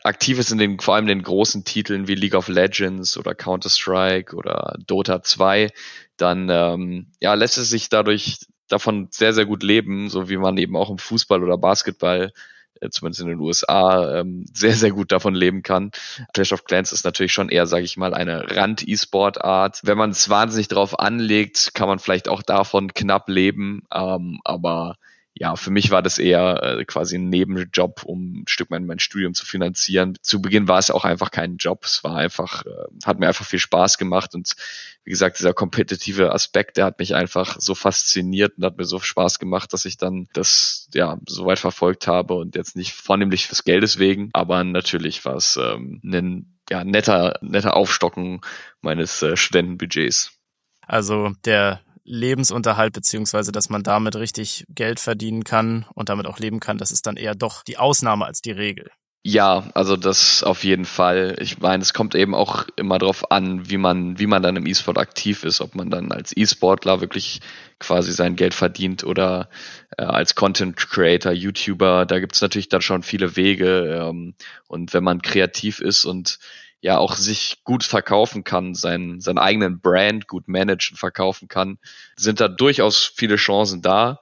aktiv 0.03 0.39
ist 0.39 0.51
in 0.51 0.57
den, 0.57 0.79
vor 0.79 0.95
allem 0.95 1.05
den 1.05 1.21
großen 1.21 1.63
Titeln 1.63 2.07
wie 2.07 2.15
League 2.15 2.35
of 2.35 2.47
Legends 2.47 3.17
oder 3.17 3.35
Counter-Strike 3.35 4.35
oder 4.35 4.75
Dota 4.87 5.21
2, 5.21 5.69
dann 6.17 6.49
ähm, 6.49 7.11
ja, 7.19 7.33
lässt 7.33 7.57
es 7.57 7.69
sich 7.69 7.89
dadurch 7.89 8.39
davon 8.71 9.07
sehr, 9.11 9.33
sehr 9.33 9.45
gut 9.45 9.63
leben, 9.63 10.09
so 10.09 10.29
wie 10.29 10.37
man 10.37 10.57
eben 10.57 10.75
auch 10.75 10.89
im 10.89 10.97
Fußball 10.97 11.43
oder 11.43 11.57
Basketball 11.57 12.31
äh, 12.81 12.89
zumindest 12.89 13.21
in 13.21 13.27
den 13.27 13.39
USA, 13.39 14.19
ähm, 14.19 14.45
sehr, 14.53 14.73
sehr 14.73 14.91
gut 14.91 15.11
davon 15.11 15.35
leben 15.35 15.61
kann. 15.61 15.91
Clash 16.33 16.51
of 16.51 16.65
Clans 16.65 16.91
ist 16.91 17.05
natürlich 17.05 17.31
schon 17.31 17.49
eher, 17.49 17.67
sage 17.67 17.85
ich 17.85 17.95
mal, 17.95 18.13
eine 18.13 18.55
Rand-E-Sport-Art. 18.55 19.81
Wenn 19.83 19.97
man 19.97 20.09
es 20.09 20.29
wahnsinnig 20.29 20.67
drauf 20.67 20.99
anlegt, 20.99 21.73
kann 21.73 21.87
man 21.87 21.99
vielleicht 21.99 22.27
auch 22.27 22.41
davon 22.41 22.93
knapp 22.93 23.29
leben, 23.29 23.83
ähm, 23.93 24.41
aber 24.43 24.97
ja, 25.33 25.55
für 25.55 25.71
mich 25.71 25.91
war 25.91 26.01
das 26.01 26.17
eher 26.17 26.61
äh, 26.61 26.85
quasi 26.85 27.17
ein 27.17 27.29
Nebenjob, 27.29 28.03
um 28.03 28.41
ein 28.41 28.47
Stück 28.47 28.69
mein, 28.69 28.85
mein 28.85 28.99
Studium 28.99 29.33
zu 29.33 29.45
finanzieren. 29.45 30.17
Zu 30.21 30.41
Beginn 30.41 30.67
war 30.67 30.77
es 30.77 30.91
auch 30.91 31.05
einfach 31.05 31.31
kein 31.31 31.55
Job. 31.57 31.85
Es 31.85 32.03
war 32.03 32.17
einfach, 32.17 32.65
äh, 32.65 33.05
hat 33.05 33.19
mir 33.19 33.27
einfach 33.27 33.45
viel 33.45 33.59
Spaß 33.59 33.97
gemacht 33.97 34.35
und 34.35 34.53
wie 35.03 35.09
gesagt, 35.09 35.39
dieser 35.39 35.53
kompetitive 35.53 36.33
Aspekt, 36.33 36.77
der 36.77 36.85
hat 36.85 36.99
mich 36.99 37.15
einfach 37.15 37.55
so 37.59 37.75
fasziniert 37.75 38.57
und 38.57 38.65
hat 38.65 38.77
mir 38.77 38.85
so 38.85 38.99
Spaß 38.99 39.39
gemacht, 39.39 39.73
dass 39.73 39.85
ich 39.85 39.97
dann 39.97 40.27
das 40.33 40.89
ja 40.93 41.17
so 41.27 41.45
weit 41.45 41.59
verfolgt 41.59 42.07
habe 42.07 42.35
und 42.35 42.55
jetzt 42.55 42.75
nicht 42.75 42.93
vornehmlich 42.93 43.47
fürs 43.47 43.63
Geldes 43.63 43.99
wegen, 43.99 44.29
aber 44.33 44.63
natürlich 44.63 45.23
war 45.25 45.35
es 45.35 45.57
ähm, 45.57 46.01
ein 46.03 46.59
ja, 46.69 46.83
netter, 46.83 47.39
netter 47.41 47.75
Aufstocken 47.75 48.41
meines 48.81 49.21
äh, 49.23 49.35
Studentenbudgets. 49.37 50.33
Also 50.85 51.31
der 51.45 51.81
Lebensunterhalt 52.03 52.93
beziehungsweise 52.93 53.51
dass 53.51 53.69
man 53.69 53.83
damit 53.83 54.15
richtig 54.15 54.65
Geld 54.69 54.99
verdienen 54.99 55.43
kann 55.43 55.85
und 55.93 56.09
damit 56.09 56.25
auch 56.25 56.39
leben 56.39 56.59
kann, 56.59 56.77
das 56.77 56.91
ist 56.91 57.07
dann 57.07 57.17
eher 57.17 57.35
doch 57.35 57.63
die 57.63 57.77
Ausnahme 57.77 58.25
als 58.25 58.41
die 58.41 58.51
Regel. 58.51 58.91
Ja, 59.23 59.69
also 59.75 59.97
das 59.97 60.41
auf 60.41 60.63
jeden 60.63 60.85
Fall. 60.85 61.35
Ich 61.39 61.59
meine, 61.59 61.83
es 61.83 61.93
kommt 61.93 62.15
eben 62.15 62.33
auch 62.33 62.65
immer 62.75 62.97
darauf 62.97 63.29
an, 63.29 63.69
wie 63.69 63.77
man, 63.77 64.17
wie 64.17 64.25
man 64.25 64.41
dann 64.41 64.55
im 64.55 64.65
E-Sport 64.65 64.97
aktiv 64.97 65.43
ist, 65.43 65.61
ob 65.61 65.75
man 65.75 65.91
dann 65.91 66.11
als 66.11 66.35
E-Sportler 66.35 67.01
wirklich 67.01 67.39
quasi 67.77 68.13
sein 68.13 68.35
Geld 68.35 68.55
verdient 68.55 69.03
oder 69.03 69.49
äh, 69.95 70.03
als 70.03 70.33
Content 70.33 70.75
Creator, 70.75 71.31
YouTuber. 71.33 72.07
Da 72.07 72.19
gibt's 72.19 72.41
natürlich 72.41 72.69
dann 72.69 72.81
schon 72.81 73.03
viele 73.03 73.35
Wege. 73.35 74.07
Ähm, 74.09 74.33
und 74.67 74.91
wenn 74.95 75.03
man 75.03 75.21
kreativ 75.21 75.81
ist 75.81 76.03
und 76.05 76.39
ja 76.81 76.97
auch 76.97 77.15
sich 77.15 77.63
gut 77.63 77.83
verkaufen 77.83 78.43
kann, 78.43 78.75
seinen, 78.75 79.21
seinen 79.21 79.37
eigenen 79.37 79.79
Brand 79.79 80.27
gut 80.27 80.47
managen, 80.47 80.97
verkaufen 80.97 81.47
kann, 81.47 81.77
sind 82.15 82.39
da 82.39 82.47
durchaus 82.47 83.05
viele 83.15 83.35
Chancen 83.35 83.81
da. 83.81 84.19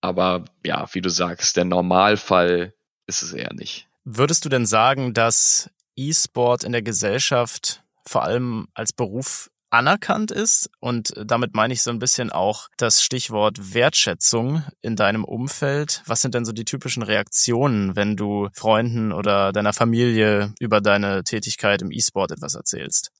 Aber 0.00 0.44
ja, 0.64 0.88
wie 0.92 1.02
du 1.02 1.10
sagst, 1.10 1.56
der 1.56 1.66
Normalfall 1.66 2.72
ist 3.06 3.22
es 3.22 3.32
eher 3.32 3.52
nicht. 3.52 3.86
Würdest 4.04 4.44
du 4.44 4.48
denn 4.48 4.64
sagen, 4.64 5.12
dass 5.12 5.70
E-Sport 5.94 6.64
in 6.64 6.72
der 6.72 6.82
Gesellschaft 6.82 7.82
vor 8.06 8.22
allem 8.22 8.68
als 8.72 8.94
Beruf 8.94 9.50
anerkannt 9.70 10.30
ist. 10.30 10.70
Und 10.80 11.12
damit 11.16 11.54
meine 11.54 11.72
ich 11.72 11.82
so 11.82 11.90
ein 11.90 11.98
bisschen 11.98 12.30
auch 12.30 12.68
das 12.76 13.02
Stichwort 13.02 13.74
Wertschätzung 13.74 14.64
in 14.82 14.96
deinem 14.96 15.24
Umfeld. 15.24 16.02
Was 16.06 16.20
sind 16.20 16.34
denn 16.34 16.44
so 16.44 16.52
die 16.52 16.64
typischen 16.64 17.02
Reaktionen, 17.02 17.96
wenn 17.96 18.16
du 18.16 18.48
Freunden 18.52 19.12
oder 19.12 19.52
deiner 19.52 19.72
Familie 19.72 20.52
über 20.60 20.80
deine 20.80 21.24
Tätigkeit 21.24 21.82
im 21.82 21.90
E-Sport 21.90 22.32
etwas 22.32 22.54
erzählst? 22.54 23.10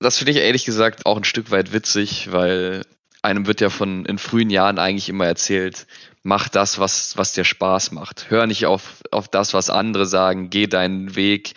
Das 0.00 0.18
finde 0.18 0.32
ich 0.32 0.38
ehrlich 0.38 0.64
gesagt 0.64 1.06
auch 1.06 1.16
ein 1.16 1.24
Stück 1.24 1.50
weit 1.50 1.72
witzig, 1.72 2.30
weil 2.32 2.84
einem 3.22 3.46
wird 3.46 3.60
ja 3.60 3.70
von 3.70 4.04
in 4.04 4.18
frühen 4.18 4.50
Jahren 4.50 4.78
eigentlich 4.78 5.08
immer 5.08 5.26
erzählt, 5.26 5.86
mach 6.22 6.48
das, 6.48 6.78
was, 6.78 7.16
was 7.16 7.32
dir 7.32 7.44
Spaß 7.44 7.92
macht. 7.92 8.26
Hör 8.28 8.46
nicht 8.46 8.66
auf, 8.66 9.02
auf 9.10 9.28
das, 9.28 9.54
was 9.54 9.70
andere 9.70 10.04
sagen, 10.04 10.50
geh 10.50 10.66
deinen 10.66 11.16
Weg, 11.16 11.54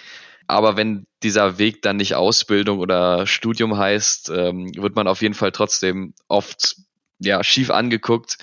Aber 0.48 0.77
wenn 0.77 1.06
dieser 1.24 1.58
Weg 1.58 1.82
dann 1.82 1.98
nicht 1.98 2.16
Ausbildung 2.16 2.80
oder 2.80 3.27
Studium 3.27 3.77
heißt, 3.77 4.32
ähm, 4.34 4.72
wird 4.75 4.96
man 4.96 5.08
auf 5.08 5.22
jeden 5.22 5.34
Fall 5.34 5.51
trotzdem 5.51 6.13
oft 6.27 6.77
ja 7.20 7.44
schief 7.44 7.70
angeguckt. 7.70 8.38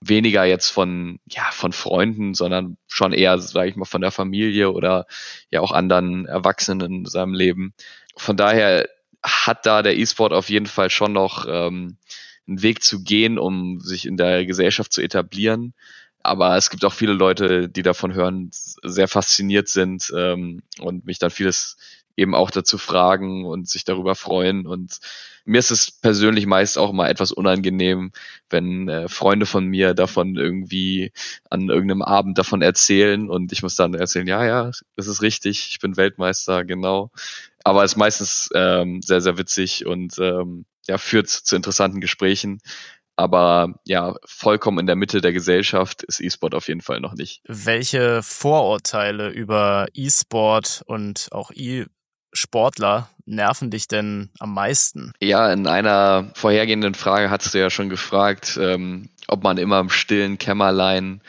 Weniger 0.00 0.44
jetzt 0.44 0.70
von 0.70 1.18
ja 1.28 1.48
von 1.50 1.72
Freunden, 1.72 2.34
sondern 2.34 2.76
schon 2.86 3.12
eher, 3.12 3.38
sage 3.38 3.70
ich 3.70 3.76
mal, 3.76 3.84
von 3.84 4.00
der 4.00 4.12
Familie 4.12 4.70
oder 4.70 5.06
ja 5.50 5.60
auch 5.60 5.72
anderen 5.72 6.26
Erwachsenen 6.26 7.00
in 7.00 7.04
seinem 7.06 7.34
Leben. 7.34 7.74
Von 8.16 8.36
daher 8.36 8.88
hat 9.24 9.66
da 9.66 9.82
der 9.82 9.98
E-Sport 9.98 10.32
auf 10.32 10.50
jeden 10.50 10.66
Fall 10.66 10.90
schon 10.90 11.12
noch 11.12 11.46
ähm, 11.48 11.96
einen 12.46 12.62
Weg 12.62 12.84
zu 12.84 13.02
gehen, 13.02 13.38
um 13.38 13.80
sich 13.80 14.06
in 14.06 14.16
der 14.16 14.46
Gesellschaft 14.46 14.92
zu 14.92 15.02
etablieren. 15.02 15.74
Aber 16.22 16.56
es 16.56 16.70
gibt 16.70 16.84
auch 16.84 16.92
viele 16.92 17.12
Leute, 17.12 17.68
die 17.68 17.82
davon 17.82 18.14
hören, 18.14 18.50
sehr 18.52 19.08
fasziniert 19.08 19.68
sind 19.68 20.12
ähm, 20.16 20.62
und 20.80 21.06
mich 21.06 21.18
dann 21.18 21.30
vieles 21.30 21.76
eben 22.18 22.34
auch 22.34 22.50
dazu 22.50 22.78
fragen 22.78 23.44
und 23.44 23.68
sich 23.68 23.84
darüber 23.84 24.16
freuen. 24.16 24.66
Und 24.66 24.98
mir 25.44 25.60
ist 25.60 25.70
es 25.70 25.90
persönlich 25.90 26.46
meist 26.46 26.76
auch 26.76 26.92
mal 26.92 27.08
etwas 27.08 27.30
unangenehm, 27.30 28.10
wenn 28.50 28.88
äh, 28.88 29.08
Freunde 29.08 29.46
von 29.46 29.64
mir 29.64 29.94
davon 29.94 30.34
irgendwie 30.34 31.12
an 31.48 31.68
irgendeinem 31.68 32.02
Abend 32.02 32.36
davon 32.36 32.60
erzählen 32.60 33.30
und 33.30 33.52
ich 33.52 33.62
muss 33.62 33.76
dann 33.76 33.94
erzählen, 33.94 34.26
ja, 34.26 34.44
ja, 34.44 34.70
das 34.96 35.06
ist 35.06 35.22
richtig, 35.22 35.68
ich 35.70 35.78
bin 35.78 35.96
Weltmeister, 35.96 36.64
genau. 36.64 37.12
Aber 37.62 37.84
es 37.84 37.92
ist 37.92 37.96
meistens 37.96 38.50
ähm, 38.52 39.00
sehr, 39.00 39.20
sehr 39.20 39.38
witzig 39.38 39.86
und 39.86 40.18
ähm, 40.18 40.64
ja, 40.88 40.98
führt 40.98 41.28
zu 41.28 41.54
interessanten 41.54 42.00
Gesprächen. 42.00 42.60
Aber 43.18 43.74
ja, 43.84 44.14
vollkommen 44.24 44.78
in 44.78 44.86
der 44.86 44.94
Mitte 44.94 45.20
der 45.20 45.32
Gesellschaft 45.32 46.04
ist 46.04 46.20
E-Sport 46.20 46.54
auf 46.54 46.68
jeden 46.68 46.82
Fall 46.82 47.00
noch 47.00 47.14
nicht. 47.14 47.42
Welche 47.48 48.22
Vorurteile 48.22 49.30
über 49.30 49.88
E-Sport 49.92 50.84
und 50.86 51.26
auch 51.32 51.50
E-Sportler 51.52 53.10
nerven 53.26 53.72
dich 53.72 53.88
denn 53.88 54.30
am 54.38 54.54
meisten? 54.54 55.12
Ja, 55.20 55.52
in 55.52 55.66
einer 55.66 56.30
vorhergehenden 56.34 56.94
Frage 56.94 57.28
hast 57.28 57.52
du 57.52 57.58
ja 57.58 57.70
schon 57.70 57.88
gefragt, 57.88 58.56
ähm, 58.62 59.10
ob 59.26 59.42
man 59.42 59.58
immer 59.58 59.80
im 59.80 59.90
stillen 59.90 60.38
Kämmerlein 60.38 61.20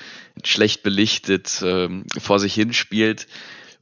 schlecht 0.43 0.83
belichtet 0.83 1.63
ähm, 1.65 2.05
vor 2.19 2.37
sich 2.37 2.53
hinspielt. 2.53 3.25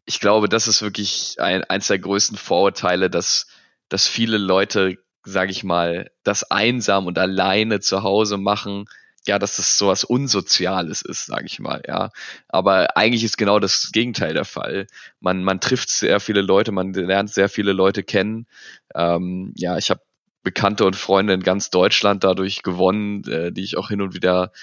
Ich 0.05 0.21
glaube, 0.21 0.47
das 0.47 0.69
ist 0.69 0.81
wirklich 0.81 1.35
ein, 1.39 1.65
eins 1.65 1.87
der 1.87 1.99
größten 1.99 2.37
Vorurteile, 2.37 3.09
dass, 3.09 3.47
dass 3.89 4.07
viele 4.07 4.37
Leute 4.37 4.97
sage 5.27 5.51
ich 5.51 5.63
mal, 5.63 6.09
das 6.23 6.49
einsam 6.49 7.05
und 7.05 7.17
alleine 7.19 7.79
zu 7.79 8.03
Hause 8.03 8.37
machen, 8.37 8.85
ja, 9.25 9.39
dass 9.39 9.57
das 9.57 9.77
sowas 9.77 10.05
Unsoziales 10.05 11.01
ist, 11.01 11.25
sage 11.25 11.45
ich 11.47 11.59
mal, 11.59 11.83
ja. 11.85 12.11
Aber 12.47 12.95
eigentlich 12.95 13.25
ist 13.25 13.37
genau 13.37 13.59
das 13.59 13.91
Gegenteil 13.91 14.33
der 14.33 14.45
Fall. 14.45 14.87
Man, 15.19 15.43
man 15.43 15.59
trifft 15.59 15.89
sehr 15.89 16.21
viele 16.21 16.41
Leute, 16.41 16.71
man 16.71 16.93
lernt 16.93 17.29
sehr 17.29 17.49
viele 17.49 17.73
Leute 17.73 18.03
kennen. 18.03 18.47
Ähm, 18.95 19.53
ja, 19.57 19.77
ich 19.77 19.89
habe 19.89 20.01
Bekannte 20.43 20.85
und 20.85 20.95
Freunde 20.95 21.33
in 21.33 21.43
ganz 21.43 21.69
Deutschland 21.71 22.23
dadurch 22.23 22.63
gewonnen, 22.63 23.25
äh, 23.25 23.51
die 23.51 23.65
ich 23.65 23.77
auch 23.77 23.89
hin 23.89 24.01
und 24.01 24.13
wieder 24.15 24.53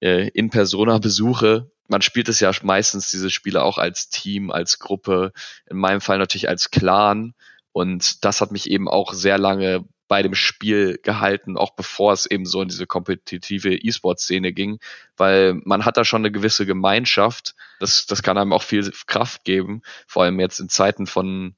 äh, 0.00 0.28
in 0.28 0.50
Persona 0.50 0.98
besuche. 0.98 1.68
Man 1.88 2.00
spielt 2.00 2.28
es 2.28 2.38
ja 2.38 2.52
meistens 2.62 3.10
diese 3.10 3.28
Spiele 3.28 3.64
auch 3.64 3.78
als 3.78 4.08
Team, 4.08 4.52
als 4.52 4.78
Gruppe, 4.78 5.32
in 5.68 5.78
meinem 5.78 6.00
Fall 6.00 6.18
natürlich 6.18 6.48
als 6.48 6.70
Clan. 6.70 7.34
Und 7.72 8.24
das 8.24 8.40
hat 8.40 8.52
mich 8.52 8.70
eben 8.70 8.88
auch 8.88 9.12
sehr 9.14 9.38
lange 9.38 9.84
bei 10.12 10.22
dem 10.22 10.34
Spiel 10.34 11.00
gehalten, 11.02 11.56
auch 11.56 11.70
bevor 11.70 12.12
es 12.12 12.26
eben 12.26 12.44
so 12.44 12.60
in 12.60 12.68
diese 12.68 12.86
kompetitive 12.86 13.74
E-Sport-Szene 13.74 14.52
ging, 14.52 14.78
weil 15.16 15.54
man 15.64 15.86
hat 15.86 15.96
da 15.96 16.04
schon 16.04 16.20
eine 16.20 16.30
gewisse 16.30 16.66
Gemeinschaft. 16.66 17.54
Das, 17.80 18.04
das 18.04 18.22
kann 18.22 18.36
einem 18.36 18.52
auch 18.52 18.62
viel 18.62 18.92
Kraft 19.06 19.44
geben. 19.44 19.80
Vor 20.06 20.24
allem 20.24 20.38
jetzt 20.38 20.60
in 20.60 20.68
Zeiten 20.68 21.06
von 21.06 21.54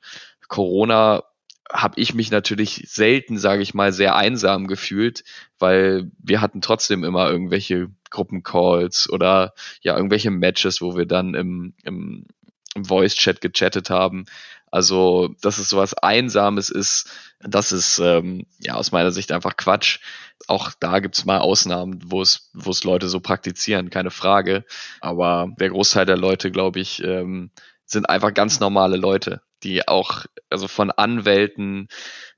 Corona 0.46 1.24
habe 1.68 2.00
ich 2.00 2.14
mich 2.14 2.30
natürlich 2.30 2.84
selten, 2.86 3.38
sage 3.38 3.62
ich 3.62 3.74
mal, 3.74 3.92
sehr 3.92 4.14
einsam 4.14 4.68
gefühlt, 4.68 5.24
weil 5.58 6.12
wir 6.22 6.40
hatten 6.40 6.60
trotzdem 6.60 7.02
immer 7.02 7.28
irgendwelche 7.28 7.88
Gruppencalls 8.08 9.10
oder 9.10 9.54
ja 9.80 9.96
irgendwelche 9.96 10.30
Matches, 10.30 10.80
wo 10.80 10.96
wir 10.96 11.06
dann 11.06 11.34
im, 11.34 11.74
im, 11.82 12.28
im 12.76 12.84
Voice-Chat 12.84 13.40
gechattet 13.40 13.90
haben. 13.90 14.26
Also, 14.74 15.32
dass 15.40 15.58
es 15.58 15.68
sowas 15.68 15.94
Einsames 15.94 16.68
ist, 16.68 17.08
das 17.38 17.70
ist 17.70 18.00
ähm, 18.00 18.44
ja 18.58 18.74
aus 18.74 18.90
meiner 18.90 19.12
Sicht 19.12 19.30
einfach 19.30 19.56
Quatsch. 19.56 20.00
Auch 20.48 20.72
da 20.80 20.98
gibt's 20.98 21.24
mal 21.24 21.38
Ausnahmen, 21.38 22.00
wo 22.04 22.20
es, 22.20 22.50
wo 22.54 22.72
es 22.72 22.82
Leute 22.82 23.08
so 23.08 23.20
praktizieren, 23.20 23.88
keine 23.88 24.10
Frage. 24.10 24.64
Aber 25.00 25.46
der 25.60 25.70
Großteil 25.70 26.06
der 26.06 26.16
Leute, 26.16 26.50
glaube 26.50 26.80
ich, 26.80 27.00
ähm, 27.04 27.52
sind 27.86 28.08
einfach 28.08 28.34
ganz 28.34 28.58
normale 28.58 28.96
Leute, 28.96 29.42
die 29.62 29.86
auch, 29.86 30.24
also 30.50 30.66
von 30.66 30.90
Anwälten 30.90 31.86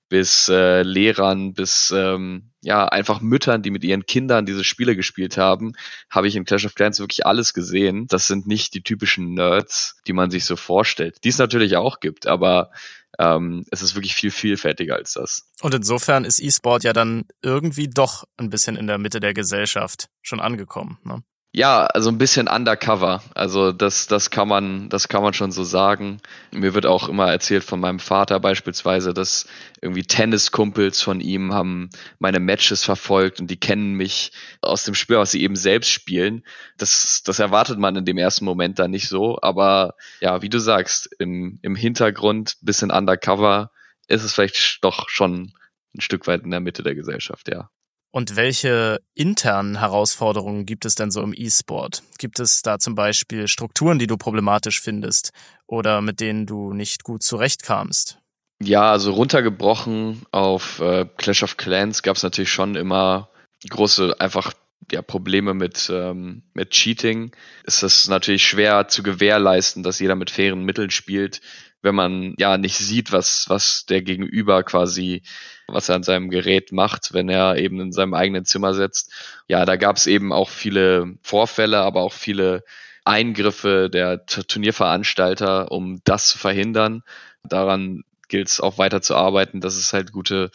bis 0.08 0.48
äh, 0.48 0.82
Lehrern, 0.82 1.52
bis 1.52 1.92
ähm, 1.94 2.52
ja 2.62 2.86
einfach 2.86 3.20
Müttern, 3.20 3.62
die 3.62 3.70
mit 3.70 3.84
ihren 3.84 4.06
Kindern 4.06 4.46
diese 4.46 4.64
Spiele 4.64 4.96
gespielt 4.96 5.36
haben, 5.36 5.72
habe 6.10 6.28
ich 6.28 6.36
in 6.36 6.44
Clash 6.44 6.64
of 6.66 6.74
Clans 6.74 6.98
wirklich 7.00 7.26
alles 7.26 7.54
gesehen. 7.54 8.06
Das 8.08 8.26
sind 8.26 8.46
nicht 8.46 8.74
die 8.74 8.82
typischen 8.82 9.34
Nerds, 9.34 9.96
die 10.06 10.12
man 10.12 10.30
sich 10.30 10.44
so 10.44 10.56
vorstellt, 10.56 11.18
die 11.24 11.30
es 11.30 11.38
natürlich 11.38 11.76
auch 11.76 12.00
gibt, 12.00 12.26
aber 12.26 12.70
ähm, 13.18 13.64
es 13.70 13.82
ist 13.82 13.94
wirklich 13.94 14.14
viel 14.14 14.30
vielfältiger 14.30 14.96
als 14.96 15.14
das. 15.14 15.50
Und 15.60 15.74
insofern 15.74 16.24
ist 16.24 16.40
E-Sport 16.40 16.84
ja 16.84 16.92
dann 16.92 17.24
irgendwie 17.42 17.88
doch 17.88 18.24
ein 18.36 18.50
bisschen 18.50 18.76
in 18.76 18.86
der 18.86 18.98
Mitte 18.98 19.20
der 19.20 19.34
Gesellschaft 19.34 20.08
schon 20.22 20.40
angekommen. 20.40 20.98
Ne? 21.04 21.22
Ja, 21.56 21.86
also 21.86 22.10
ein 22.10 22.18
bisschen 22.18 22.48
undercover. 22.48 23.22
Also 23.34 23.72
das, 23.72 24.06
das 24.06 24.28
kann 24.28 24.46
man, 24.46 24.90
das 24.90 25.08
kann 25.08 25.22
man 25.22 25.32
schon 25.32 25.52
so 25.52 25.64
sagen. 25.64 26.20
Mir 26.52 26.74
wird 26.74 26.84
auch 26.84 27.08
immer 27.08 27.32
erzählt 27.32 27.64
von 27.64 27.80
meinem 27.80 27.98
Vater 27.98 28.40
beispielsweise, 28.40 29.14
dass 29.14 29.48
irgendwie 29.80 30.02
Tenniskumpels 30.02 31.00
von 31.00 31.18
ihm 31.22 31.54
haben 31.54 31.88
meine 32.18 32.40
Matches 32.40 32.84
verfolgt 32.84 33.40
und 33.40 33.46
die 33.50 33.58
kennen 33.58 33.94
mich 33.94 34.32
aus 34.60 34.84
dem 34.84 34.94
Spiel, 34.94 35.16
was 35.16 35.30
sie 35.30 35.42
eben 35.42 35.56
selbst 35.56 35.90
spielen. 35.90 36.44
Das, 36.76 37.22
das 37.24 37.38
erwartet 37.38 37.78
man 37.78 37.96
in 37.96 38.04
dem 38.04 38.18
ersten 38.18 38.44
Moment 38.44 38.78
dann 38.78 38.90
nicht 38.90 39.08
so. 39.08 39.38
Aber 39.40 39.94
ja, 40.20 40.42
wie 40.42 40.50
du 40.50 40.60
sagst, 40.60 41.08
im, 41.18 41.58
im 41.62 41.74
Hintergrund, 41.74 42.58
bisschen 42.60 42.90
undercover, 42.90 43.70
ist 44.08 44.24
es 44.24 44.34
vielleicht 44.34 44.84
doch 44.84 45.08
schon 45.08 45.54
ein 45.94 46.02
Stück 46.02 46.26
weit 46.26 46.42
in 46.42 46.50
der 46.50 46.60
Mitte 46.60 46.82
der 46.82 46.94
Gesellschaft, 46.94 47.48
ja. 47.48 47.70
Und 48.16 48.34
welche 48.34 49.02
internen 49.12 49.78
Herausforderungen 49.78 50.64
gibt 50.64 50.86
es 50.86 50.94
denn 50.94 51.10
so 51.10 51.20
im 51.20 51.34
E-Sport? 51.36 52.02
Gibt 52.16 52.40
es 52.40 52.62
da 52.62 52.78
zum 52.78 52.94
Beispiel 52.94 53.46
Strukturen, 53.46 53.98
die 53.98 54.06
du 54.06 54.16
problematisch 54.16 54.80
findest 54.80 55.32
oder 55.66 56.00
mit 56.00 56.20
denen 56.20 56.46
du 56.46 56.72
nicht 56.72 57.04
gut 57.04 57.22
zurechtkamst? 57.22 58.18
Ja, 58.58 58.90
also 58.90 59.12
runtergebrochen 59.12 60.22
auf 60.30 60.80
äh, 60.80 61.04
Clash 61.18 61.42
of 61.42 61.58
Clans 61.58 62.02
gab 62.02 62.16
es 62.16 62.22
natürlich 62.22 62.48
schon 62.48 62.74
immer 62.74 63.28
große 63.68 64.18
einfach 64.18 64.54
ja, 64.90 65.02
Probleme 65.02 65.52
mit, 65.52 65.90
ähm, 65.92 66.42
mit 66.54 66.70
Cheating. 66.70 67.32
Es 67.64 67.82
ist 67.82 68.08
natürlich 68.08 68.46
schwer 68.46 68.88
zu 68.88 69.02
gewährleisten, 69.02 69.82
dass 69.82 69.98
jeder 69.98 70.14
mit 70.14 70.30
fairen 70.30 70.64
Mitteln 70.64 70.88
spielt 70.90 71.42
wenn 71.86 71.94
man 71.94 72.34
ja 72.38 72.58
nicht 72.58 72.76
sieht, 72.76 73.12
was, 73.12 73.46
was 73.48 73.86
der 73.86 74.02
Gegenüber 74.02 74.62
quasi, 74.64 75.22
was 75.66 75.88
er 75.88 75.96
an 75.96 76.02
seinem 76.02 76.30
Gerät 76.30 76.72
macht, 76.72 77.12
wenn 77.12 77.28
er 77.28 77.56
eben 77.56 77.80
in 77.80 77.92
seinem 77.92 78.14
eigenen 78.14 78.44
Zimmer 78.44 78.74
sitzt. 78.74 79.12
Ja, 79.48 79.64
da 79.64 79.76
gab 79.76 79.96
es 79.96 80.06
eben 80.06 80.32
auch 80.32 80.48
viele 80.48 81.16
Vorfälle, 81.22 81.78
aber 81.78 82.02
auch 82.02 82.12
viele 82.12 82.62
Eingriffe 83.04 83.88
der 83.90 84.26
Turnierveranstalter, 84.26 85.70
um 85.70 86.00
das 86.04 86.28
zu 86.28 86.38
verhindern. 86.38 87.02
Daran 87.44 88.04
gilt 88.28 88.48
es 88.48 88.60
auch 88.60 88.78
weiter 88.78 89.02
zu 89.02 89.14
arbeiten, 89.14 89.60
dass 89.60 89.76
es 89.76 89.92
halt 89.92 90.12
gute 90.12 90.50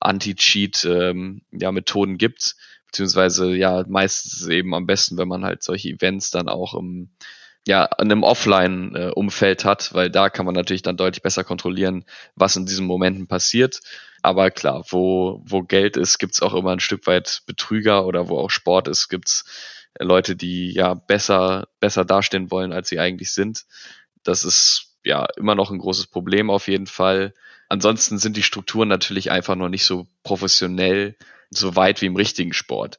Anti-Cheat-Methoden 0.00 1.40
ähm, 2.10 2.16
ja, 2.16 2.16
gibt, 2.16 2.56
beziehungsweise 2.86 3.54
ja 3.54 3.84
meistens 3.88 4.46
eben 4.48 4.74
am 4.74 4.86
besten, 4.86 5.16
wenn 5.16 5.28
man 5.28 5.44
halt 5.44 5.62
solche 5.62 5.88
Events 5.88 6.30
dann 6.30 6.48
auch 6.48 6.74
im 6.74 7.10
ja, 7.66 7.84
in 7.98 8.10
einem 8.10 8.22
Offline-Umfeld 8.22 9.64
hat, 9.64 9.94
weil 9.94 10.10
da 10.10 10.28
kann 10.28 10.44
man 10.44 10.54
natürlich 10.54 10.82
dann 10.82 10.96
deutlich 10.96 11.22
besser 11.22 11.44
kontrollieren, 11.44 12.04
was 12.34 12.56
in 12.56 12.66
diesen 12.66 12.86
Momenten 12.86 13.26
passiert. 13.26 13.80
Aber 14.22 14.50
klar, 14.50 14.84
wo, 14.88 15.42
wo 15.46 15.62
Geld 15.62 15.96
ist, 15.96 16.18
gibt's 16.18 16.42
auch 16.42 16.54
immer 16.54 16.72
ein 16.72 16.80
Stück 16.80 17.06
weit 17.06 17.42
Betrüger 17.46 18.06
oder 18.06 18.28
wo 18.28 18.38
auch 18.38 18.50
Sport 18.50 18.88
ist, 18.88 19.08
gibt's 19.08 19.44
Leute, 19.98 20.36
die 20.36 20.72
ja 20.72 20.94
besser, 20.94 21.68
besser 21.80 22.04
dastehen 22.04 22.50
wollen, 22.50 22.72
als 22.72 22.88
sie 22.88 22.98
eigentlich 22.98 23.32
sind. 23.32 23.64
Das 24.22 24.44
ist 24.44 24.96
ja 25.04 25.26
immer 25.36 25.54
noch 25.54 25.70
ein 25.70 25.78
großes 25.78 26.08
Problem 26.08 26.50
auf 26.50 26.68
jeden 26.68 26.86
Fall. 26.86 27.32
Ansonsten 27.68 28.18
sind 28.18 28.36
die 28.36 28.42
Strukturen 28.42 28.88
natürlich 28.88 29.30
einfach 29.30 29.54
noch 29.54 29.68
nicht 29.68 29.84
so 29.84 30.06
professionell, 30.22 31.16
so 31.50 31.76
weit 31.76 32.02
wie 32.02 32.06
im 32.06 32.16
richtigen 32.16 32.52
Sport. 32.52 32.98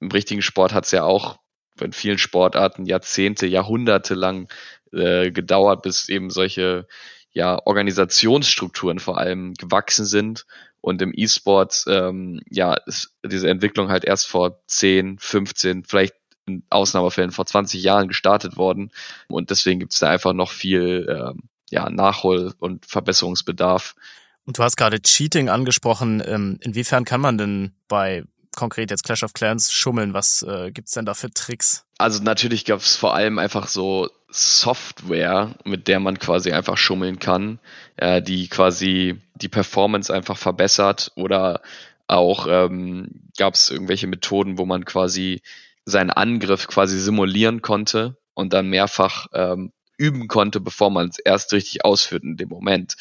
Im 0.00 0.10
richtigen 0.10 0.42
Sport 0.42 0.74
hat's 0.74 0.90
ja 0.90 1.04
auch 1.04 1.38
in 1.80 1.92
vielen 1.92 2.18
Sportarten 2.18 2.86
Jahrzehnte, 2.86 3.46
Jahrhunderte 3.46 4.14
lang 4.14 4.48
äh, 4.92 5.30
gedauert, 5.30 5.82
bis 5.82 6.08
eben 6.08 6.30
solche 6.30 6.86
ja, 7.32 7.60
Organisationsstrukturen 7.64 8.98
vor 8.98 9.18
allem 9.18 9.54
gewachsen 9.54 10.06
sind. 10.06 10.46
Und 10.80 11.02
im 11.02 11.12
E-Sport, 11.14 11.84
ähm, 11.88 12.40
ja, 12.48 12.74
ist 12.74 13.14
diese 13.24 13.50
Entwicklung 13.50 13.88
halt 13.88 14.04
erst 14.04 14.26
vor 14.26 14.62
10, 14.68 15.18
15, 15.18 15.84
vielleicht 15.84 16.14
in 16.46 16.62
Ausnahmefällen 16.70 17.32
vor 17.32 17.44
20 17.44 17.82
Jahren 17.82 18.08
gestartet 18.08 18.56
worden. 18.56 18.90
Und 19.28 19.50
deswegen 19.50 19.80
gibt 19.80 19.92
es 19.92 19.98
da 19.98 20.08
einfach 20.10 20.32
noch 20.32 20.50
viel, 20.50 21.06
ähm, 21.10 21.42
ja, 21.70 21.90
Nachhol- 21.90 22.54
und 22.58 22.86
Verbesserungsbedarf. 22.86 23.96
Und 24.44 24.58
du 24.58 24.62
hast 24.62 24.76
gerade 24.76 25.02
Cheating 25.02 25.48
angesprochen. 25.48 26.22
Ähm, 26.24 26.58
inwiefern 26.62 27.04
kann 27.04 27.20
man 27.20 27.36
denn 27.36 27.72
bei 27.88 28.24
konkret 28.56 28.90
jetzt 28.90 29.04
Clash 29.04 29.22
of 29.22 29.32
Clans 29.32 29.72
schummeln? 29.72 30.14
Was 30.14 30.42
äh, 30.42 30.72
gibt's 30.72 30.92
denn 30.92 31.06
da 31.06 31.14
für 31.14 31.30
Tricks? 31.30 31.84
Also 31.98 32.22
natürlich 32.22 32.64
gab 32.64 32.80
es 32.80 32.96
vor 32.96 33.14
allem 33.14 33.38
einfach 33.38 33.68
so 33.68 34.08
Software, 34.28 35.54
mit 35.64 35.88
der 35.88 36.00
man 36.00 36.18
quasi 36.18 36.52
einfach 36.52 36.76
schummeln 36.76 37.18
kann, 37.18 37.60
äh, 37.96 38.20
die 38.20 38.48
quasi 38.48 39.20
die 39.34 39.48
Performance 39.48 40.12
einfach 40.12 40.36
verbessert 40.36 41.12
oder 41.14 41.62
auch 42.08 42.46
ähm, 42.48 43.30
gab 43.38 43.54
es 43.54 43.70
irgendwelche 43.70 44.06
Methoden, 44.06 44.58
wo 44.58 44.66
man 44.66 44.84
quasi 44.84 45.42
seinen 45.84 46.10
Angriff 46.10 46.66
quasi 46.66 46.98
simulieren 46.98 47.62
konnte 47.62 48.16
und 48.34 48.52
dann 48.52 48.68
mehrfach 48.68 49.28
ähm, 49.32 49.72
üben 49.96 50.28
konnte, 50.28 50.60
bevor 50.60 50.90
man 50.90 51.08
es 51.08 51.18
erst 51.18 51.52
richtig 51.52 51.84
ausführt 51.84 52.22
in 52.22 52.36
dem 52.36 52.48
Moment. 52.48 52.96